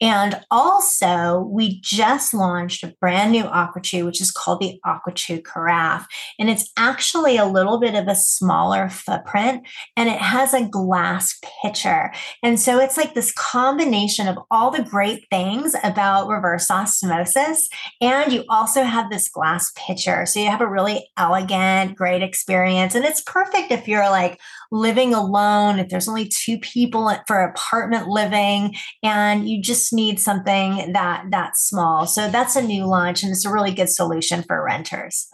[0.00, 6.06] And also, we just launched a brand new AquaTru, which is called the AquaTru Carafe.
[6.38, 9.66] And it's actually a little bit of a smaller footprint
[9.96, 12.12] and it has a glass pitcher.
[12.42, 17.68] And so it's like this combination of all the great things about reverse osmosis.
[18.00, 20.26] And you also have this glass pitcher.
[20.26, 22.94] So you have a really elegant, great experience.
[22.94, 28.08] And it's perfect if you're like living alone, if there's only two people for apartment
[28.08, 32.06] living, and you just need something that that's small.
[32.06, 35.28] So that's a new launch and it's a really good solution for renters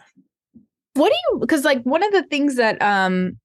[0.94, 3.38] what do you because like one of the things that um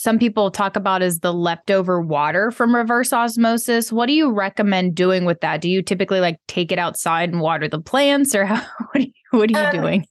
[0.00, 3.92] some people talk about is the leftover water from reverse osmosis.
[3.92, 5.60] What do you recommend doing with that?
[5.60, 9.00] Do you typically like take it outside and water the plants or how, what are
[9.00, 10.06] you, what are you um, doing?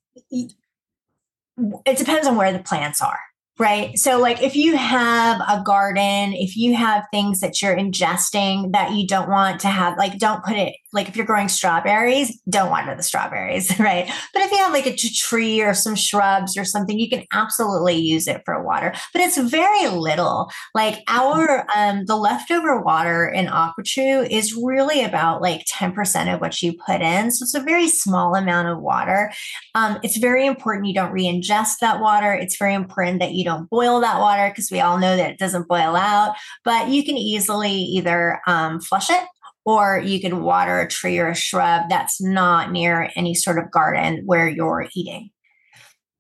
[1.88, 3.20] It depends on where the plants are
[3.58, 3.98] right?
[3.98, 8.94] So, like if you have a garden, if you have things that you're ingesting that
[8.94, 12.70] you don't want to have, like don't put it, like if you're growing strawberries, don't
[12.70, 14.12] water the strawberries, right?
[14.34, 17.96] But if you have like a tree or some shrubs or something, you can absolutely
[17.96, 20.50] use it for water, but it's very little.
[20.74, 26.62] Like our, um, the leftover water in AquaTru is really about like 10% of what
[26.62, 27.32] you put in.
[27.32, 29.32] So it's a very small amount of water.
[29.76, 32.34] Um, it's very important you don't re ingest that water.
[32.34, 35.40] It's very important that you don't boil that water because we all know that it
[35.40, 39.24] doesn't boil out, but you can easily either um, flush it
[39.70, 43.70] or you can water a tree or a shrub that's not near any sort of
[43.72, 45.30] garden where you're eating.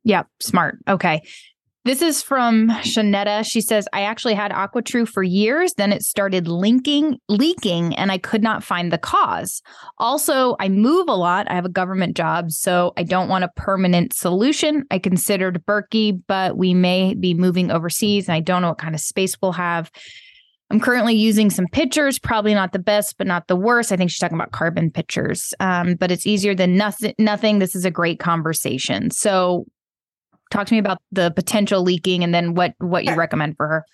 [0.03, 0.77] Yep, smart.
[0.87, 1.21] Okay.
[1.85, 3.49] This is from Shanetta.
[3.49, 5.73] She says, I actually had AquaTru for years.
[5.75, 9.61] Then it started linking, leaking, and I could not find the cause.
[9.97, 11.49] Also, I move a lot.
[11.49, 14.83] I have a government job, so I don't want a permanent solution.
[14.91, 18.93] I considered Berkey, but we may be moving overseas, and I don't know what kind
[18.93, 19.89] of space we'll have.
[20.71, 23.91] I'm currently using some pitchers, probably not the best, but not the worst.
[23.91, 27.15] I think she's talking about carbon pitchers, um, but it's easier than nothing.
[27.17, 27.59] Nothing.
[27.59, 29.09] This is a great conversation.
[29.09, 29.65] So,
[30.51, 33.85] talk to me about the potential leaking and then what what you recommend for her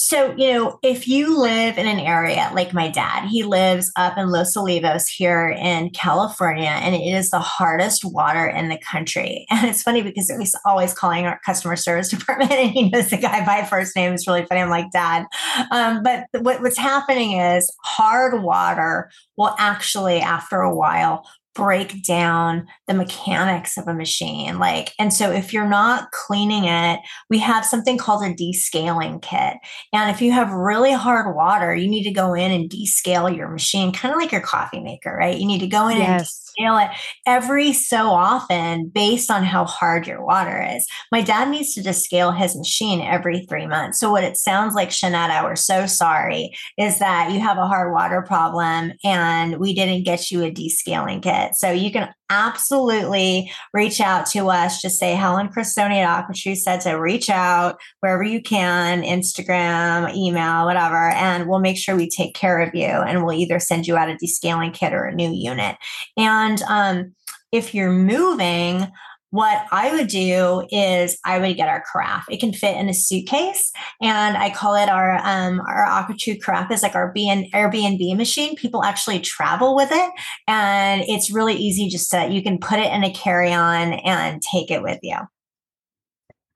[0.00, 4.16] So, you know, if you live in an area like my dad, he lives up
[4.16, 9.44] in Los Olivos here in California, and it is the hardest water in the country.
[9.58, 13.16] And it's funny because he's always calling our customer service department and he knows the
[13.16, 14.12] guy by first name.
[14.12, 14.60] It's really funny.
[14.60, 15.26] I'm like, Dad.
[15.72, 21.26] Um, but what, what's happening is hard water will actually, after a while,
[21.58, 27.00] break down the mechanics of a machine like and so if you're not cleaning it
[27.28, 29.54] we have something called a descaling kit
[29.92, 33.48] and if you have really hard water you need to go in and descale your
[33.48, 36.20] machine kind of like your coffee maker right you need to go in yes.
[36.20, 36.26] and
[36.58, 36.90] scale it
[37.26, 40.86] every so often based on how hard your water is.
[41.12, 44.00] My dad needs to descale his machine every three months.
[44.00, 47.92] So, what it sounds like, Shanetta, we're so sorry, is that you have a hard
[47.92, 51.47] water problem and we didn't get you a descaling kit.
[51.54, 54.82] So, you can absolutely reach out to us.
[54.82, 60.66] Just say Helen Crestoni at AquaTru said to reach out wherever you can, Instagram, email,
[60.66, 63.96] whatever, and we'll make sure we take care of you and we'll either send you
[63.96, 65.76] out a descaling kit or a new unit.
[66.16, 67.14] And um,
[67.52, 68.86] if you're moving,
[69.30, 72.24] what I would do is I would get our carafe.
[72.30, 76.70] It can fit in a suitcase, and I call it our um, our AquaTru carafe
[76.70, 78.56] is like our BN, Airbnb machine.
[78.56, 80.10] People actually travel with it,
[80.46, 81.88] and it's really easy.
[81.88, 85.16] Just to you can put it in a carry on and take it with you.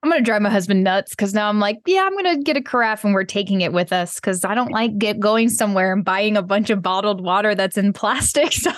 [0.02, 2.62] I'm gonna drive my husband nuts because now I'm like, yeah, I'm gonna get a
[2.62, 6.04] carafe and we're taking it with us because I don't like get going somewhere and
[6.04, 8.52] buying a bunch of bottled water that's in plastic.
[8.62, 8.70] So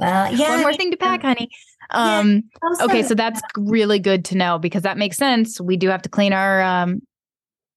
[0.00, 1.48] well, yeah, one more thing to pack, honey.
[1.90, 5.60] Um, yeah, okay, so that's really good to know because that makes sense.
[5.60, 7.00] We do have to clean our um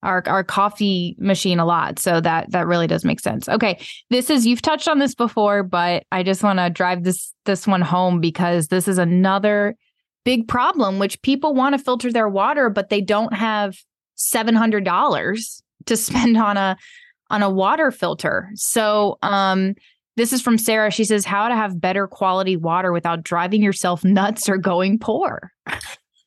[0.03, 3.49] our our coffee machine a lot, so that that really does make sense.
[3.49, 3.79] Okay,
[4.09, 7.67] this is you've touched on this before, but I just want to drive this this
[7.67, 9.75] one home because this is another
[10.25, 13.77] big problem which people want to filter their water but they don't have
[14.17, 16.75] $700 to spend on a
[17.29, 18.49] on a water filter.
[18.55, 19.75] So, um
[20.17, 20.91] this is from Sarah.
[20.91, 25.51] She says, How to have better quality water without driving yourself nuts or going poor.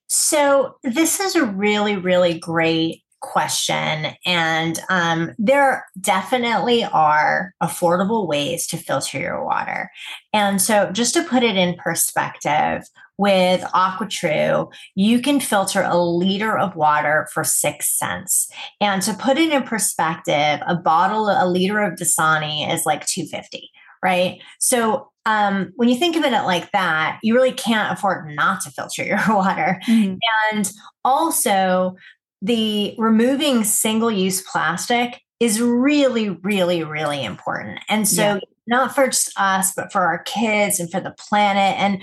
[0.09, 4.15] So, this is a really, really great question.
[4.25, 9.91] And um, there definitely are affordable ways to filter your water.
[10.33, 12.85] And so, just to put it in perspective,
[13.19, 18.49] with AquaTru, you can filter a liter of water for six cents.
[18.81, 23.73] And to put it in perspective, a bottle, a liter of Dasani is like 250
[24.03, 24.41] right?
[24.59, 28.71] So um, when you think of it like that, you really can't afford not to
[28.71, 29.81] filter your water.
[29.87, 30.17] Mm-hmm.
[30.53, 30.73] And
[31.05, 31.97] also,
[32.41, 37.81] the removing single use plastic is really, really, really important.
[37.89, 41.77] And so yeah not for just us, but for our kids and for the planet.
[41.79, 42.03] And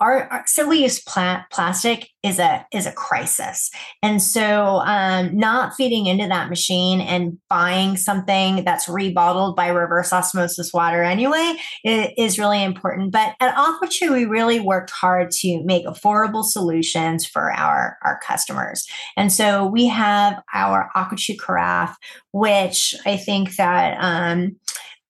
[0.00, 3.70] our, our single-use pla- plastic is a is a crisis.
[4.02, 10.12] And so, um, not feeding into that machine and buying something that's rebottled by reverse
[10.12, 11.54] osmosis water anyway
[11.84, 13.10] is, really important.
[13.10, 18.86] But at AquaTru, we really worked hard to make affordable solutions for our our customers.
[19.16, 21.96] And so we have our AquaTru carafe,
[22.32, 24.56] which I think that um,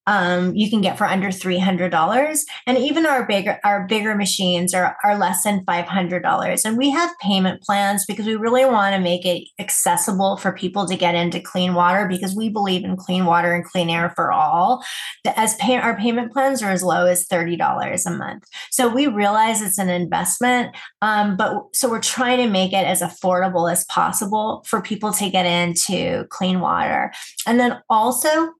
[0.09, 4.15] um, you can get for under three hundred dollars, and even our bigger our bigger
[4.15, 6.65] machines are are less than five hundred dollars.
[6.65, 10.87] And we have payment plans because we really want to make it accessible for people
[10.87, 14.33] to get into clean water because we believe in clean water and clean air for
[14.33, 14.83] all.
[15.37, 19.09] As pay, our payment plans are as low as thirty dollars a month, so we
[19.09, 20.75] realize it's an investment.
[21.03, 25.29] Um, but so we're trying to make it as affordable as possible for people to
[25.29, 27.13] get into clean water,
[27.47, 28.55] and then also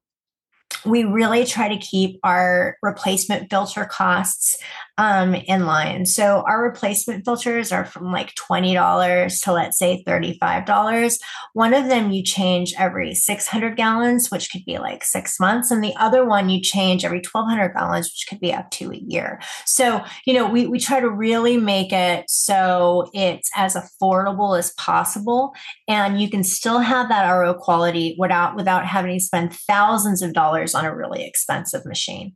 [0.85, 4.57] we really try to keep our replacement filter costs
[4.99, 6.05] um, in line.
[6.05, 11.19] So our replacement filters are from like $20 to let's say $35.
[11.53, 15.71] One of them you change every 600 gallons, which could be like six months.
[15.71, 18.97] And the other one you change every 1200 gallons, which could be up to a
[18.97, 19.41] year.
[19.65, 24.73] So, you know, we, we try to really make it so it's as affordable as
[24.73, 25.55] possible.
[25.87, 30.33] And you can still have that RO quality without, without having to spend thousands of
[30.33, 32.35] dollars on a really expensive machine.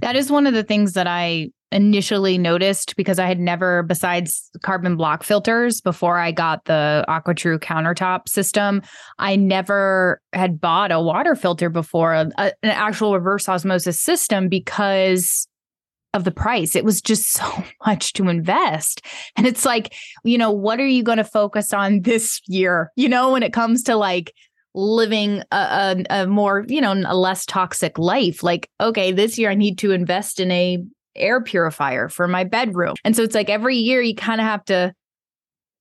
[0.00, 4.50] That is one of the things that I initially noticed because I had never, besides
[4.62, 8.82] carbon block filters, before I got the AquaTru countertop system,
[9.18, 15.46] I never had bought a water filter before, a, an actual reverse osmosis system because
[16.12, 16.74] of the price.
[16.74, 19.02] It was just so much to invest.
[19.36, 19.94] And it's like,
[20.24, 22.90] you know, what are you going to focus on this year?
[22.96, 24.32] You know, when it comes to like
[24.74, 28.42] living a, a, a, more you know a less toxic life.
[28.42, 30.78] Like okay this year i need to invest in a
[31.16, 32.94] air purifier for my bedroom.
[33.04, 34.92] And so it's like every year you kind of have to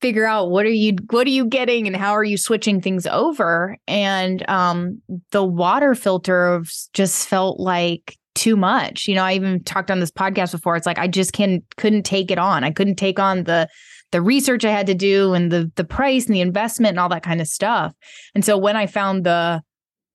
[0.02, 3.06] figure out what are you what are you getting and how are you switching things
[3.08, 3.78] over?
[3.88, 6.64] And um the water filter
[6.94, 9.08] just felt like too much.
[9.08, 10.76] You know i even talked on this podcast before.
[10.76, 12.64] It's like i just can couldn't take it on.
[12.64, 13.68] I couldn't take on the
[14.12, 17.10] the research i had to do and the the price and the investment and all
[17.10, 17.94] that kind of stuff.
[18.36, 19.62] And so when i found the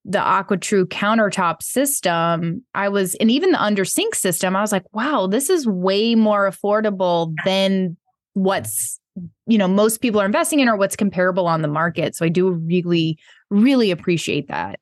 [0.07, 4.85] the AquaTru countertop system, I was, and even the under sink system, I was like,
[4.93, 7.97] wow, this is way more affordable than
[8.33, 8.99] what's
[9.47, 12.15] you know most people are investing in or what's comparable on the market.
[12.15, 13.17] So i do really
[13.49, 14.79] really appreciate that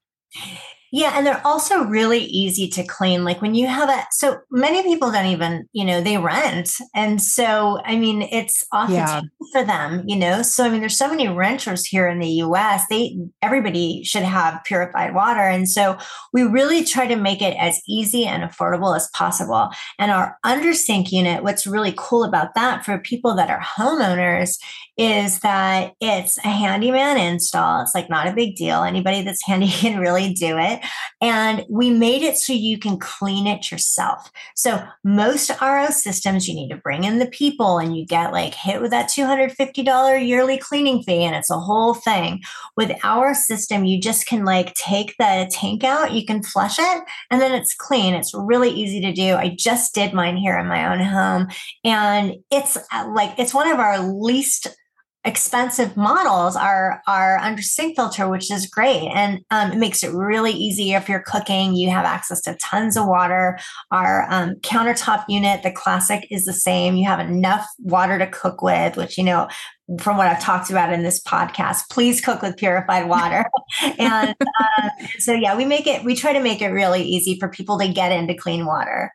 [0.95, 3.23] yeah, and they're also really easy to clean.
[3.23, 6.69] Like when you have a so many people don't even, you know, they rent.
[6.93, 9.21] And so I mean, it's off yeah.
[9.51, 10.43] for them, you know.
[10.43, 12.83] So I mean, there's so many renters here in the US.
[12.91, 15.39] They everybody should have purified water.
[15.39, 15.97] And so
[16.31, 19.71] we really try to make it as easy and affordable as possible.
[19.97, 24.59] And our undersink unit, what's really cool about that for people that are homeowners
[24.97, 27.81] is that it's a handyman install.
[27.81, 28.83] It's like not a big deal.
[28.83, 30.82] Anybody that's handy can really do it.
[31.21, 34.31] And we made it so you can clean it yourself.
[34.55, 38.53] So most RO systems, you need to bring in the people and you get like
[38.53, 42.41] hit with that $250 yearly cleaning fee and it's a whole thing.
[42.75, 47.03] With our system, you just can like take the tank out, you can flush it,
[47.31, 48.13] and then it's clean.
[48.13, 49.35] It's really easy to do.
[49.35, 51.47] I just did mine here in my own home
[51.83, 54.67] and it's uh, like it's one of our least
[55.25, 60.13] expensive models are are under sink filter, which is great, and um, it makes it
[60.13, 61.75] really easy if you're cooking.
[61.75, 63.57] You have access to tons of water.
[63.91, 66.95] Our um, countertop unit, the classic, is the same.
[66.95, 69.47] You have enough water to cook with, which you know
[69.99, 73.45] from what I've talked about in this podcast, please cook with purified water.
[73.99, 77.49] and uh, so, yeah, we make it, we try to make it really easy for
[77.49, 79.13] people to get into clean water.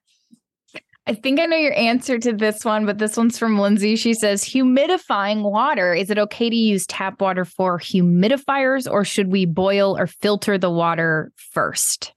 [1.09, 3.97] I think I know your answer to this one, but this one's from Lindsay.
[3.97, 5.95] She says, humidifying water.
[5.95, 10.59] Is it okay to use tap water for humidifiers or should we boil or filter
[10.59, 12.13] the water first?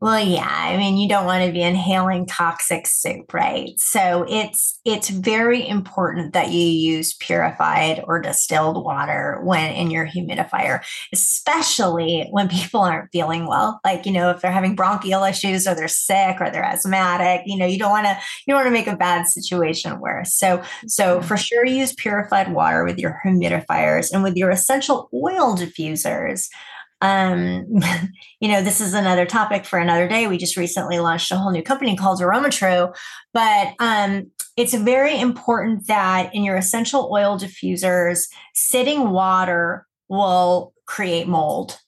[0.00, 3.70] Well, yeah, I mean, you don't want to be inhaling toxic soup, right?
[3.78, 10.06] So it's it's very important that you use purified or distilled water when in your
[10.06, 13.80] humidifier, especially when people aren't feeling well.
[13.84, 17.58] Like, you know, if they're having bronchial issues or they're sick or they're asthmatic, you
[17.58, 20.32] know, you don't want to you don't want to make a bad situation worse.
[20.32, 21.26] So so mm-hmm.
[21.26, 26.46] for sure use purified water with your humidifiers and with your essential oil diffusers
[27.00, 27.66] um,
[28.40, 30.26] you know, this is another topic for another day.
[30.26, 32.94] We just recently launched a whole new company called AromaTru,
[33.32, 38.24] but um, it's very important that in your essential oil diffusers,
[38.54, 41.78] sitting water will create mold.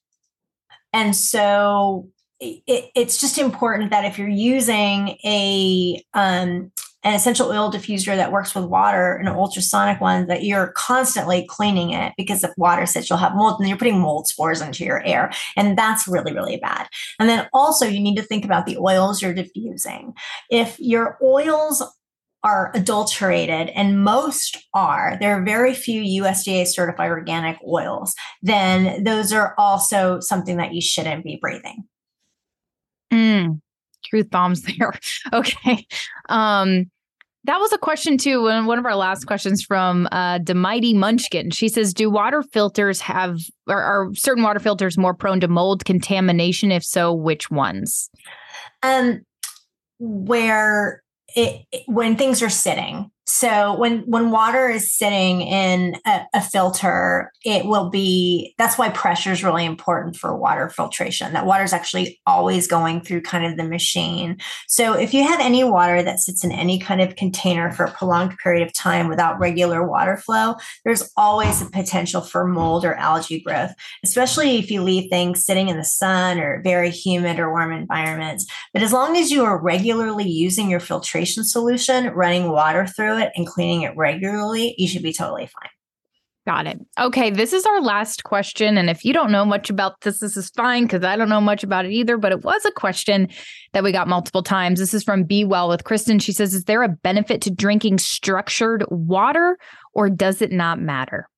[0.93, 2.09] And so
[2.41, 8.33] it, it's just important that if you're using a um, an essential oil diffuser that
[8.33, 13.09] works with water, an ultrasonic one, that you're constantly cleaning it because if water sits,
[13.09, 15.31] you'll have mold and you're putting mold spores into your air.
[15.57, 16.89] And that's really, really bad.
[17.19, 20.13] And then also, you need to think about the oils you're diffusing.
[20.51, 21.83] If your oils
[22.43, 29.31] are adulterated, and most are, there are very few USDA certified organic oils, then those
[29.31, 31.85] are also something that you shouldn't be breathing.
[33.13, 33.61] Mm
[34.11, 34.93] truth bombs there.
[35.33, 35.87] Okay.
[36.29, 36.91] Um,
[37.45, 38.43] that was a question too.
[38.43, 41.51] One of our last questions from uh, Demighty Munchkin.
[41.51, 45.87] She says, "Do water filters have are, are certain water filters more prone to mold
[45.87, 46.71] contamination?
[46.71, 48.11] If so, which ones?"
[48.83, 49.23] Um,
[49.99, 51.03] where
[51.35, 57.31] it when things are sitting, so when when water is sitting in a, a, filter
[57.45, 61.73] it will be that's why pressure is really important for water filtration that water is
[61.73, 64.37] actually always going through kind of the machine.
[64.67, 67.93] So if you have any water that sits in any kind of container for a
[67.93, 72.95] prolonged period of time without regular water flow there's always a potential for mold or
[72.95, 73.71] algae growth
[74.03, 78.47] especially if you leave things sitting in the sun or very humid or warm environments.
[78.73, 83.33] But as long as you are regularly using your filtration solution running water through it
[83.37, 85.71] and cleaning it regularly, you should be totally fine.
[86.47, 86.81] Got it.
[86.99, 88.77] Okay, this is our last question.
[88.77, 91.41] And if you don't know much about this, this is fine because I don't know
[91.41, 92.17] much about it either.
[92.17, 93.29] But it was a question
[93.73, 94.81] that we got multiple times.
[94.81, 96.19] This is from Be Well with Kristen.
[96.19, 99.59] She says, Is there a benefit to drinking structured water
[99.95, 101.29] or does it not matter?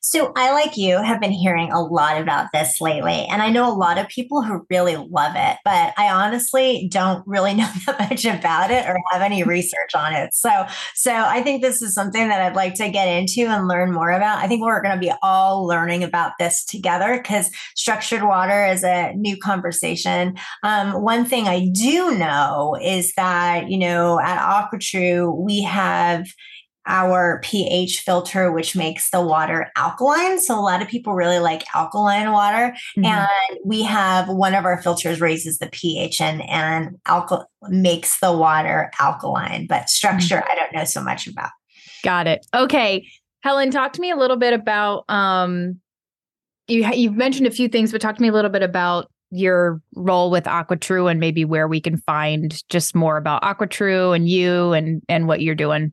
[0.00, 3.26] So, I, like you, have been hearing a lot about this lately.
[3.30, 7.26] And I know a lot of people who really love it, but I honestly don't
[7.26, 10.32] really know that much about it or have any research on it.
[10.34, 13.92] So, so I think this is something that I'd like to get into and learn
[13.92, 14.38] more about.
[14.38, 18.82] I think we're going to be all learning about this together because structured water is
[18.82, 20.36] a new conversation.
[20.62, 26.26] Um, one thing I do know is that, you know, at AquaTru, we have
[26.90, 30.40] our pH filter, which makes the water alkaline.
[30.40, 32.74] So a lot of people really like alkaline water.
[32.98, 33.04] Mm-hmm.
[33.04, 38.32] And we have one of our filters raises the pH and, and alkal makes the
[38.32, 40.50] water alkaline, but structure, mm-hmm.
[40.50, 41.50] I don't know so much about.
[42.02, 42.44] Got it.
[42.52, 43.08] Okay.
[43.42, 45.80] Helen, talk to me a little bit about um
[46.66, 49.80] you you've mentioned a few things, but talk to me a little bit about your
[49.94, 54.72] role with AquaTru and maybe where we can find just more about AquaTru and you
[54.72, 55.92] and and what you're doing.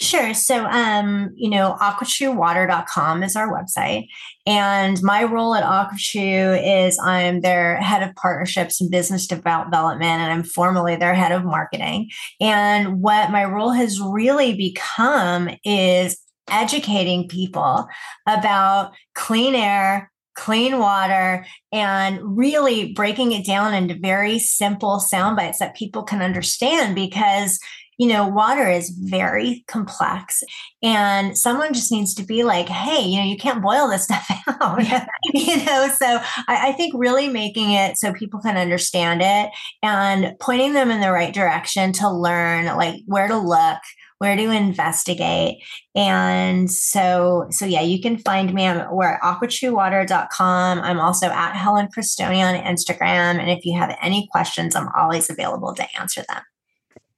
[0.00, 0.32] Sure.
[0.32, 4.08] So, um, you know, aquatruwater.com is our website.
[4.46, 10.32] And my role at AquaTru is I'm their head of partnerships and business development, and
[10.32, 12.08] I'm formally their head of marketing.
[12.40, 16.18] And what my role has really become is
[16.50, 17.86] educating people
[18.26, 25.58] about clean air, clean water, and really breaking it down into very simple sound bites
[25.58, 27.60] that people can understand because
[28.00, 30.42] you know, water is very complex.
[30.82, 34.26] And someone just needs to be like, hey, you know, you can't boil this stuff
[34.48, 34.80] out.
[35.34, 36.06] you know, so
[36.48, 39.50] I, I, think really making it so people can understand it
[39.82, 43.80] and pointing them in the right direction to learn like where to look
[44.16, 45.62] where to investigate.
[45.94, 48.66] And so, so yeah, you can find me.
[48.66, 50.78] I'm, we're at aquatruwater.com.
[50.78, 53.40] I'm also at Helen Cristoni on Instagram.
[53.40, 56.42] And if you have any questions, I'm always available to answer them.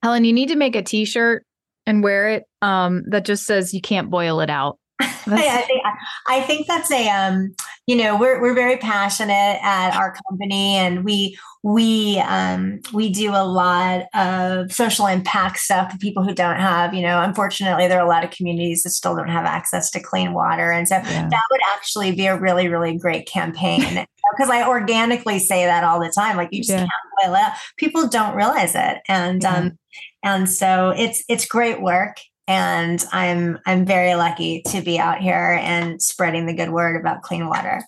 [0.02, 1.44] Helen, you need to make a t-shirt
[1.86, 4.78] and wear it um, that just says you can't boil it out.
[5.00, 5.82] I, think,
[6.28, 7.54] I think that's a um,
[7.86, 13.30] you know we're we're very passionate at our company and we we um, we do
[13.30, 17.98] a lot of social impact stuff for people who don't have you know unfortunately there
[17.98, 20.96] are a lot of communities that still don't have access to clean water and so
[20.96, 21.28] yeah.
[21.28, 26.00] that would actually be a really really great campaign because I organically say that all
[26.00, 26.78] the time like you just yeah.
[26.78, 26.90] can't
[27.22, 27.52] boil it out.
[27.76, 29.56] people don't realize it and yeah.
[29.56, 29.78] um
[30.22, 32.16] and so it's it's great work.
[32.48, 37.22] And i'm i'm very lucky to be out here and spreading the good word about
[37.22, 37.82] clean water.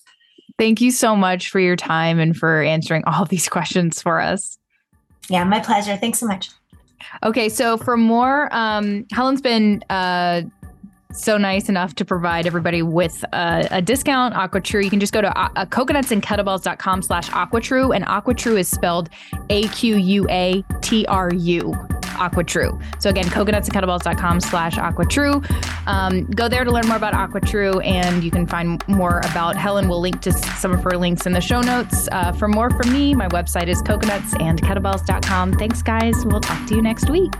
[0.59, 4.57] Thank you so much for your time and for answering all these questions for us.
[5.29, 5.97] Yeah my pleasure.
[5.97, 6.51] Thanks so much.
[7.25, 10.43] Okay so for more um, helen's been uh,
[11.15, 15.21] so nice enough to provide everybody with a, a discount aquatru you can just go
[15.21, 19.09] to uh, coconutsandkettlebells.com slash aquatru and aquatru is spelled
[19.51, 20.65] a-q-u-a-t-r-u
[22.15, 23.03] AquaTru.
[23.03, 25.87] So again, coconutsandkettlebells.com slash AquaTru.
[25.87, 29.89] Um, go there to learn more about AquaTru and you can find more about Helen.
[29.89, 32.09] We'll link to some of her links in the show notes.
[32.13, 35.53] Uh, for more from me, my website is coconutsandkettlebells.com.
[35.55, 36.25] Thanks, guys.
[36.25, 37.33] We'll talk to you next week.